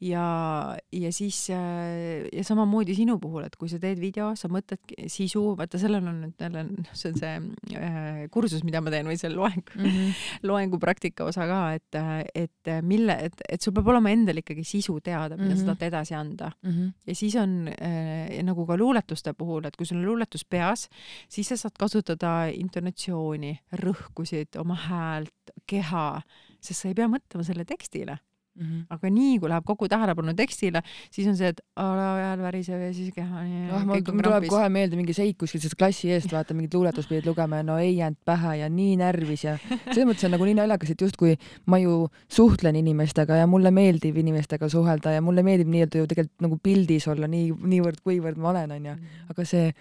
[0.00, 4.94] ja, ja siis äh, ja samamoodi sinu puhul, et kui sa teed video, sa mõtled
[5.12, 6.64] sisu, vaata sellel on nüüd jälle,
[6.96, 7.34] see on see
[7.76, 10.24] äh, kursus, mida ma teen või see loeng mm, -hmm.
[10.48, 12.00] loengupraktika osa ka, et,
[12.34, 15.56] et mille, et, et sul peab olema endal ikkagi sisu teada, mida mm -hmm.
[15.56, 15.78] sa mhm.
[15.78, 16.70] tahad edasi anda mm.
[16.70, 16.92] -hmm.
[17.06, 20.88] ja siis on äh, nagu ka luuletuste puhul, et kui sul on luuletus peas,
[21.28, 25.34] siis sa saad kasutada intonatsiooni, rõhkusid, oma häält,
[25.66, 26.22] keha,
[26.60, 28.20] sest sa ei pea mõtlema selle tekstile
[28.60, 28.86] Mm -hmm.
[28.90, 33.12] aga nii, kui läheb kogu tähelepanu tekstile, siis on see, et hääl väriseb ja siis
[33.14, 36.74] keha nii ah, mul tuleb kohe meelde mingi seik kuskil sellest klassi eest, vaata mingit
[36.74, 40.34] luuletust pidid lugema ja no ei jäänud pähe ja nii närvis ja selles mõttes on
[40.34, 41.36] nagu nii naljakas, et justkui
[41.66, 46.48] ma ju suhtlen inimestega ja mulle meeldib inimestega suhelda ja mulle meeldib nii-öelda ju tegelikult
[46.48, 48.96] nagu pildis olla nii, niivõrd-kuivõrd ma olen, onju.
[48.96, 49.30] Mhm.
[49.30, 49.72] aga see,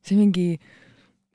[0.00, 0.48] see mingi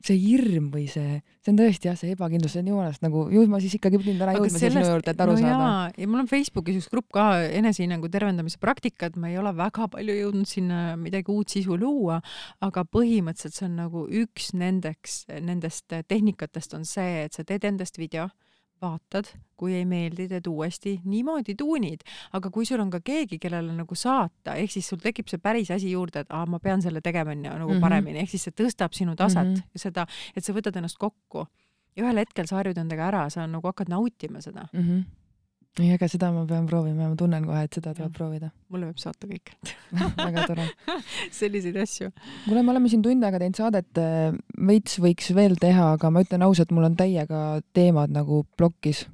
[0.06, 3.44] see hirm või see, see on tõesti jah, see ebakindlus, see on jumalast nagu, ju
[3.52, 5.72] ma siis ikkagi pidin täna jõudma sellest, sinu juurde, et aru no saada.
[6.00, 7.26] ja mul on Facebookis üks grupp ka,
[7.60, 12.22] enesehinnangu tervendamise praktikad, ma ei ole väga palju jõudnud sinna midagi uut sisu luua,
[12.64, 18.00] aga põhimõtteliselt see on nagu üks nendeks, nendest tehnikatest on see, et sa teed endast
[18.00, 18.30] video
[18.82, 22.06] vaatad, kui ei meeldi, teed uuesti, niimoodi tuunid.
[22.34, 25.72] aga kui sul on ka keegi, kellele nagu saata, ehk siis sul tekib see päris
[25.72, 27.82] asi juurde, et aa, ma pean selle tegema nagu mm -hmm.
[27.82, 29.76] paremini, ehk siis see tõstab sinu taset mm, -hmm.
[29.76, 31.48] seda, et sa võtad ennast kokku.
[31.96, 34.80] ja ühel hetkel sa harjud endaga ära, sa nagu hakkad nautima seda mm.
[34.80, 35.19] -hmm
[35.80, 38.50] ei, aga seda ma pean proovima ma tunnen kohe, et seda tuleb proovida.
[38.74, 39.54] mulle võib saata kõik
[40.26, 40.66] väga tore
[41.40, 42.10] selliseid asju.
[42.48, 44.04] kuule, me oleme siin tund aega teinud saadet,
[44.72, 49.06] veits võiks veel teha, aga ma ütlen ausalt, mul on täiega teemad nagu plokis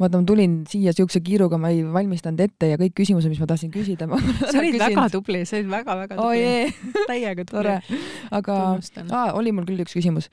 [0.00, 3.48] vaata, ma tulin siia siukse kiiruga, ma ei valmistanud ette ja kõik küsimused, mis ma
[3.50, 4.08] tahtsin küsida
[4.50, 6.80] sa olid väga tubli, sa olid väga-väga tubli oh,.
[7.10, 7.76] täiega tubli.
[8.34, 10.30] aga aa, oli mul küll üks küsimus.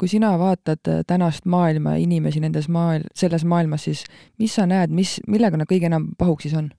[0.00, 4.02] Kui sina vaatad äh, tänast maailma, inimesi nendes maail-, selles maailmas, siis
[4.42, 6.72] mis sa näed, mis, millega nad kõige enam pahuksis on?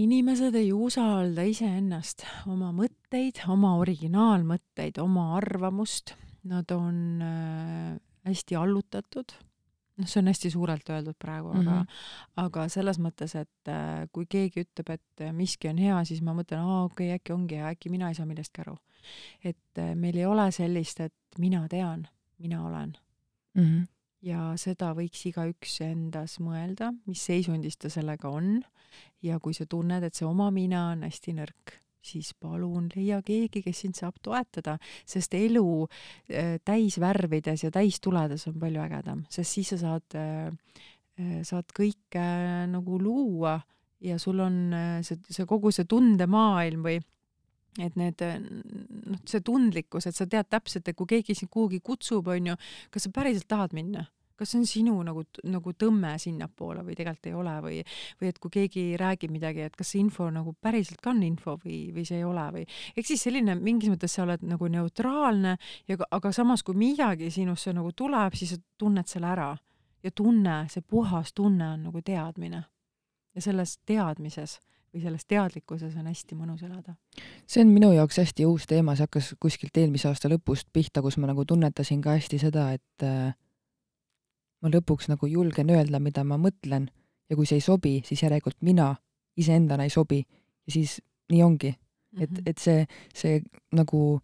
[0.00, 6.14] inimesed ei usalda iseennast, oma mõtteid, oma originaalmõtteid, oma arvamust.
[6.48, 9.34] Nad on äh, hästi allutatud
[10.00, 12.00] noh, see on hästi suurelt öeldud praegu, aga mm, -hmm.
[12.44, 16.64] aga selles mõttes, et äh, kui keegi ütleb, et miski on hea, siis ma mõtlen,
[16.64, 18.76] aa okei okay,, äkki ongi hea, äkki mina ei saa millestki aru.
[19.44, 22.06] et äh, meil ei ole sellist, et mina tean,
[22.38, 22.96] mina olen
[23.54, 23.62] mm.
[23.62, 23.86] -hmm.
[24.22, 28.62] ja seda võiks igaüks endas mõelda, mis seisundis ta sellega on
[29.22, 33.62] ja kui sa tunned, et see oma mina on hästi nõrk siis palun leia keegi,
[33.64, 34.76] kes sind saab toetada,
[35.08, 40.48] sest elu äh, täisvärvides ja täistuledes on palju ägedam, sest siis sa saad, äh,
[41.20, 42.26] äh, saad kõike
[42.72, 43.58] nagu luua
[44.00, 44.60] ja sul on
[45.04, 47.00] see, see kogu see tundemaailm või
[47.80, 52.32] et need noh, see tundlikkus, et sa tead täpselt, et kui keegi sind kuhugi kutsub,
[52.32, 52.56] onju,
[52.90, 54.08] kas sa päriselt tahad minna
[54.40, 57.80] kas see on sinu nagu, nagu tõmme sinnapoole või tegelikult ei ole või,
[58.20, 61.58] või et kui keegi räägib midagi, et kas see info nagu päriselt ka on info
[61.60, 62.64] või, või see ei ole või?
[62.96, 65.56] Ehk siis selline mingis mõttes sa oled nagu neutraalne
[65.88, 69.52] ja aga samas, kui midagi sinusse nagu tuleb, siis sa tunned selle ära.
[70.00, 72.62] Ja tunne, see puhas tunne on nagu teadmine.
[73.36, 74.56] Ja selles teadmises
[74.90, 76.96] või selles teadlikkuses on hästi mõnus elada.
[77.46, 81.18] see on minu jaoks hästi uus teema, see hakkas kuskilt eelmise aasta lõpust pihta, kus
[81.20, 83.34] ma nagu tunnetasin ka hästi seda, et äh,
[84.60, 86.88] ma lõpuks nagu julgen öelda, mida ma mõtlen
[87.30, 88.92] ja kui see ei sobi, siis järelikult mina
[89.40, 90.98] iseendana ei sobi ja siis
[91.30, 91.74] nii ongi.
[92.18, 92.42] et, mhm.
[92.46, 93.40] et see, see
[93.72, 94.20] nagu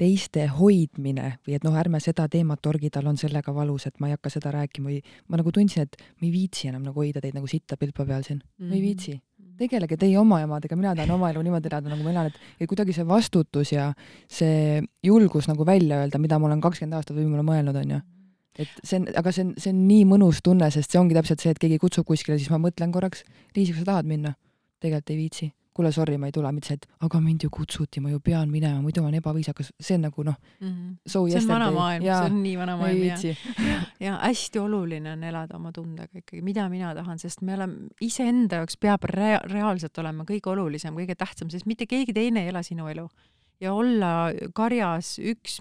[0.00, 4.08] teiste hoidmine või et noh, ärme seda teemat torgi, tal on sellega valus, et ma
[4.08, 7.20] ei hakka seda rääkima või ma nagu tundsin, et ma ei viitsi enam nagu hoida
[7.20, 8.70] teid nagu sitta pilpa peal siin mm, -hmm.
[8.70, 9.12] ma ei viitsi.
[9.12, 9.56] Mhm.
[9.60, 12.68] tegelege teie oma emadega, mina tahan oma elu niimoodi elada, nagu ma elan, et, et
[12.68, 13.92] kuidagi see vastutus ja
[14.28, 18.00] see julgus nagu välja öelda, mida ma olen kakskümmend aastat võib-olla mõelnud, onju
[18.58, 21.42] et see on, aga see on, see on nii mõnus tunne, sest see ongi täpselt
[21.42, 23.24] see, et keegi kutsub kuskile, siis ma mõtlen korraks,
[23.56, 24.36] Liis, kas sa tahad minna?
[24.80, 25.54] tegelikult ei viitsi.
[25.76, 28.50] kuule, sorry, ma ei tule, mitte see, et aga mind ju kutsuti, ma ju pean
[28.50, 32.26] minema, muidu olen ebaviisakas, see on nagu noh mm -hmm., see on vana maailm, see
[32.26, 33.16] on nii vana maailm ja,
[34.00, 38.56] ja hästi oluline on elada oma tundega ikkagi, mida mina tahan, sest me oleme, iseenda
[38.56, 42.62] jaoks peab rea reaalselt olema kõige olulisem, kõige tähtsam, sest mitte keegi teine ei ela
[42.62, 43.08] sinu elu
[43.60, 45.58] ja olla karjas üks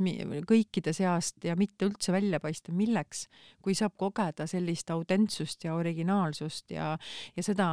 [0.47, 3.25] kõikide seast ja mitte üldse välja paista, milleks,
[3.63, 6.93] kui saab kogeda sellist autentsust ja originaalsust ja,
[7.35, 7.69] ja seda,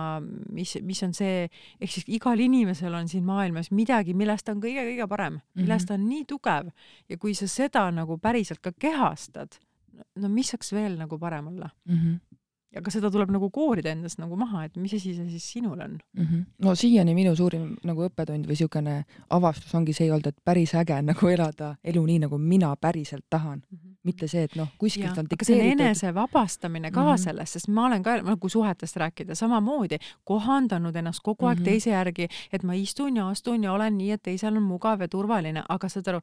[0.53, 1.47] mis, mis on see,
[1.81, 5.93] ehk siis igal inimesel on siin maailmas midagi, millest ta on kõige-kõige parem, millest mhm.
[5.93, 6.73] ta on nii tugev
[7.09, 9.61] ja kui sa seda nagu päriselt ka kehastad,
[10.21, 11.95] no mis saaks veel nagu parem olla mm?
[12.01, 12.26] -hmm
[12.77, 15.99] aga seda tuleb nagu koorida endast nagu maha, et mis asi see siis sinul on
[15.99, 16.25] mm.
[16.25, 16.45] -hmm.
[16.65, 18.97] no siiani minu suurim nagu õppetund või siukene
[19.31, 23.25] avastus ongi see olnud, et päris äge on nagu elada elu nii, nagu mina päriselt
[23.31, 23.77] tahan mm.
[23.77, 23.97] -hmm.
[24.03, 25.81] mitte see, et noh, kuskilt Jah, on dikteeritud.
[25.81, 27.13] enese vabastamine ka mm.
[27.13, 27.17] -hmm.
[27.17, 31.63] sellest, sest ma olen ka nagu suhetest rääkida samamoodi kohandanud ennast kogu aeg mm.
[31.63, 31.65] -hmm.
[31.65, 35.09] teise järgi, et ma istun ja astun ja olen nii, et teisel on mugav ja
[35.09, 36.21] turvaline, aga saad aru,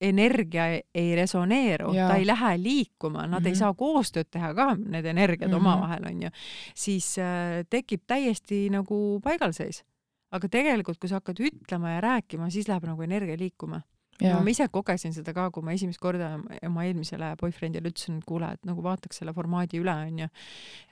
[0.00, 3.46] energia ei- ei resoneeru, ta ei lähe liikuma, nad mm -hmm.
[3.46, 3.58] ei Mhm.
[3.58, 5.54] saa koostööd teha ka, need energiad mm.
[5.54, 5.60] -hmm.
[5.60, 6.28] omavahel onju,
[6.74, 9.84] siis äh, tekib täiesti nagu paigalseis.
[10.32, 13.80] aga tegelikult, kui sa hakkad ütlema ja rääkima, siis läheb nagu energia liikuma
[14.22, 18.24] no ma ise kogesin seda ka, kui ma esimest korda oma eelmisele boyfriend'ile ütlesin, et
[18.24, 20.28] kuule, et nagu vaataks selle formaadi üle, onju.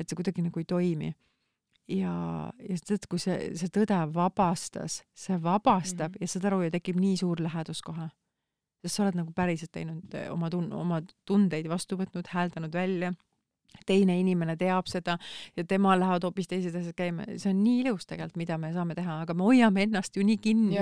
[0.00, 1.14] et see kuidagi nagu ei toimi.
[1.88, 2.12] ja,
[2.68, 6.14] ja tead, kui see, see tõde vabastas, see vabastab mm.
[6.14, 6.20] -hmm.
[6.20, 8.08] ja saad aru, ja tekib nii suur lähedus kohe.
[8.84, 13.14] Sest sa oled nagu päriselt teinud eh, oma tun-, oma tundeid vastu võtnud, hääldanud välja
[13.86, 15.16] teine inimene teab seda
[15.56, 18.96] ja temal lähevad hoopis teised asjad käima, see on nii ilus tegelikult, mida me saame
[18.96, 20.78] teha, aga me hoiame ennast ju nii kinni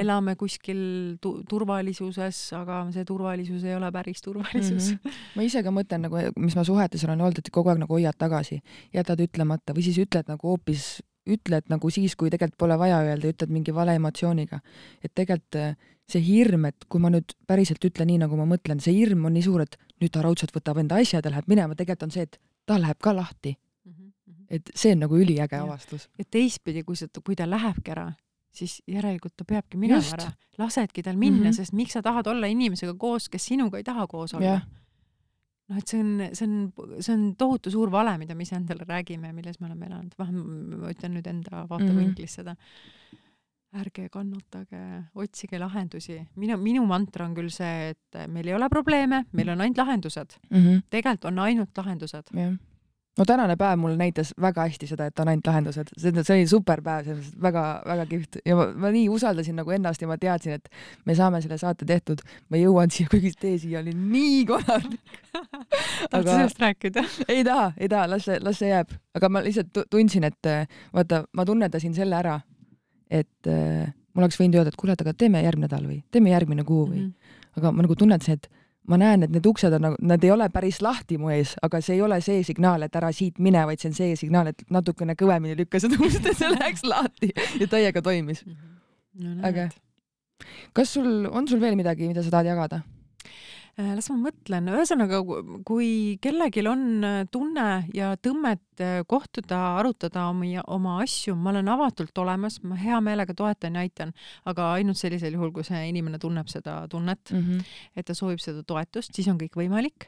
[0.00, 0.82] elame kuskil
[1.22, 5.00] tu turvalisuses, aga see turvalisus ei ole päris turvalisus mm.
[5.00, 5.22] Mhm.
[5.38, 8.18] ma ise ka mõtlen nagu, mis ma suhetes olen olnud, et kogu aeg nagu hoiad
[8.18, 8.60] tagasi,
[8.94, 13.28] jätad ütlemata või siis ütled nagu hoopis, ütled nagu siis, kui tegelikult pole vaja öelda,
[13.32, 14.60] ütled mingi vale emotsiooniga.
[15.02, 15.76] et tegelikult äh,
[16.08, 19.32] see hirm, et kui ma nüüd päriselt ütlen nii, nagu ma mõtlen, see hirm on
[19.36, 22.26] nii suur, et nüüd ta raudselt võtab enda asjad ja läheb minema, tegelikult on see,
[22.28, 22.38] et
[22.68, 23.54] ta läheb ka lahti,
[23.86, 24.44] -hmm.
[24.50, 26.08] et see on nagu üliäge avastus.
[26.18, 28.12] ja teistpidi, kui sa, kui ta lähebki ära,
[28.52, 30.18] siis järelikult ta peabki minema Just.
[30.18, 31.50] ära, lasedki tal minna mm, Mhm.
[31.50, 31.56] -hmm.
[31.56, 34.66] sest miks sa tahad olla inimesega koos, kes sinuga ei taha koos olla Jah..
[35.70, 39.30] noh, et see on, see on, see on tohutu suur vale, mida me iseendale räägime
[39.30, 42.56] ja milles me oleme elanud, vähemalt ma ütlen nüüd enda vaatevinklist seda.
[43.74, 44.80] ärge kannatage,
[45.18, 46.20] otsige lahendusi.
[46.38, 50.38] minu, minu mantra on küll see, et meil ei ole probleeme, meil on ainult lahendused.
[50.90, 52.30] tegelikult on ainult lahendused.
[52.34, 52.54] jah.
[53.18, 56.82] No tänane päev mulle näitas väga hästi seda, et on ainult lahendused, see oli super
[56.84, 58.38] päev, selles mõttes väga-väga kihvt.
[58.46, 60.68] Ja ma, ma nii usaldasin nagu ennast ja ma teadsin, et
[61.06, 65.20] me saame selle saate tehtud, ma jõuan siia, kuigi tee siia oli nii korralik.
[66.10, 67.06] tahad sa sellest rääkida?
[67.34, 70.50] ei taha, ei taha, las see, las see jääb, aga ma lihtsalt tu- tundsin, et
[70.94, 72.40] vaata, ma tunnetasin selle ära,
[73.10, 76.34] et äh, mul oleks võinud öelda, et kuule, et aga teeme järgmine nädal või teeme
[76.34, 77.06] järgmine kuu või,
[77.58, 78.50] aga ma nagu tunnetasin, et
[78.88, 81.80] ma näen, et need uksed on nagu, nad ei ole päris lahti mu ees, aga
[81.84, 84.64] see ei ole see signaal, et ära siit mine, vaid see on see signaal, et
[84.72, 88.44] natukene kõvemini lükka seda ust, et see läheks lahti ja täiega toimis.
[88.44, 89.70] no, äge.
[90.76, 92.82] kas sul, on sul veel midagi, mida sa tahad jagada?
[93.74, 95.18] Äh, las ma mõtlen, ühesõnaga,
[95.66, 101.72] kui kellelgi on äh, tunne ja tõmmet äh, kohtuda, arutada omi, oma asju, ma olen
[101.72, 104.12] avatult olemas, ma hea meelega toetan ja aitan,
[104.46, 107.32] aga ainult sellisel juhul, kui see inimene tunneb seda tunnet,
[107.98, 110.06] et ta soovib seda toetust, siis on kõik võimalik.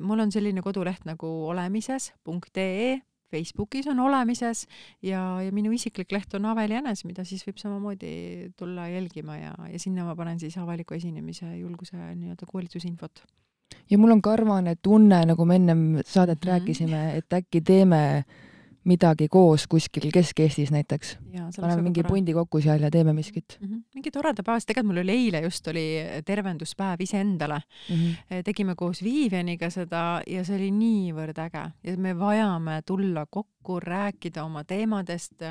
[0.00, 2.96] mul on selline koduleht nagu olemises.ee
[3.30, 4.66] Facebookis on olemises
[5.02, 8.12] ja, ja minu isiklik leht on Aveli Jänes, mida siis võib samamoodi
[8.58, 13.24] tulla jälgima ja, ja sinna ma panen siis avaliku esinemise julguse nii-öelda koolitusinfot.
[13.90, 16.52] ja mul on karvane tunne, nagu me ennem saadet mm -hmm.
[16.52, 18.24] rääkisime, et äkki teeme
[18.86, 21.16] midagi koos kuskil Kesk-Eestis näiteks.
[21.60, 23.68] paneme mingi pundi kokku seal ja teeme miskit mm.
[23.68, 23.82] -hmm.
[23.94, 25.86] mingi toreda päev, sest tegelikult mul oli eile just oli
[26.24, 27.60] tervenduspäev iseendale.
[27.90, 27.96] mm.
[27.96, 28.42] -hmm.
[28.44, 34.44] tegime koos Viivianiga seda ja see oli niivõrd äge ja me vajame tulla kokku, rääkida
[34.44, 35.42] oma teemadest.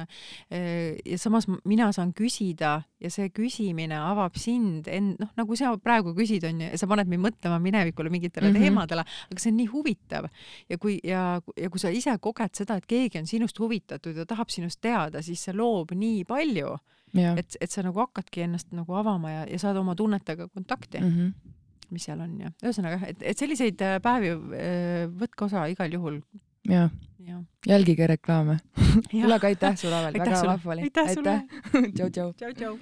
[1.05, 6.15] ja samas mina saan küsida ja see küsimine avab sind end, noh nagu sa praegu
[6.17, 8.55] küsid, onju, ja sa paned mind mõtlema minevikule mingitele mm.
[8.55, 8.65] -hmm.
[8.65, 10.29] teemadele, aga see on nii huvitav
[10.69, 11.23] ja kui ja,
[11.59, 15.21] ja kui sa ise koged seda, et keegi on sinust huvitatud ja tahab sinust teada,
[15.25, 16.75] siis see loob nii palju,
[17.15, 21.05] et, et sa nagu hakkadki ennast nagu avama ja, ja saad oma tunnetega kontakti mm,
[21.05, 21.31] Mm -hmm.
[21.31, 21.91] -hmm.
[21.91, 26.21] mis seal on ja ühesõnaga, et, et selliseid äh, päevi äh, võtke osa igal juhul
[26.69, 26.89] ja
[27.27, 27.43] ja.
[27.67, 28.57] jälgige reklaame.
[29.33, 30.81] aga aitäh sulle, väga vahva oli.
[30.81, 31.41] aitäh sulle.
[31.95, 32.33] tšau-tšau.
[32.33, 32.77] tšau, tšau.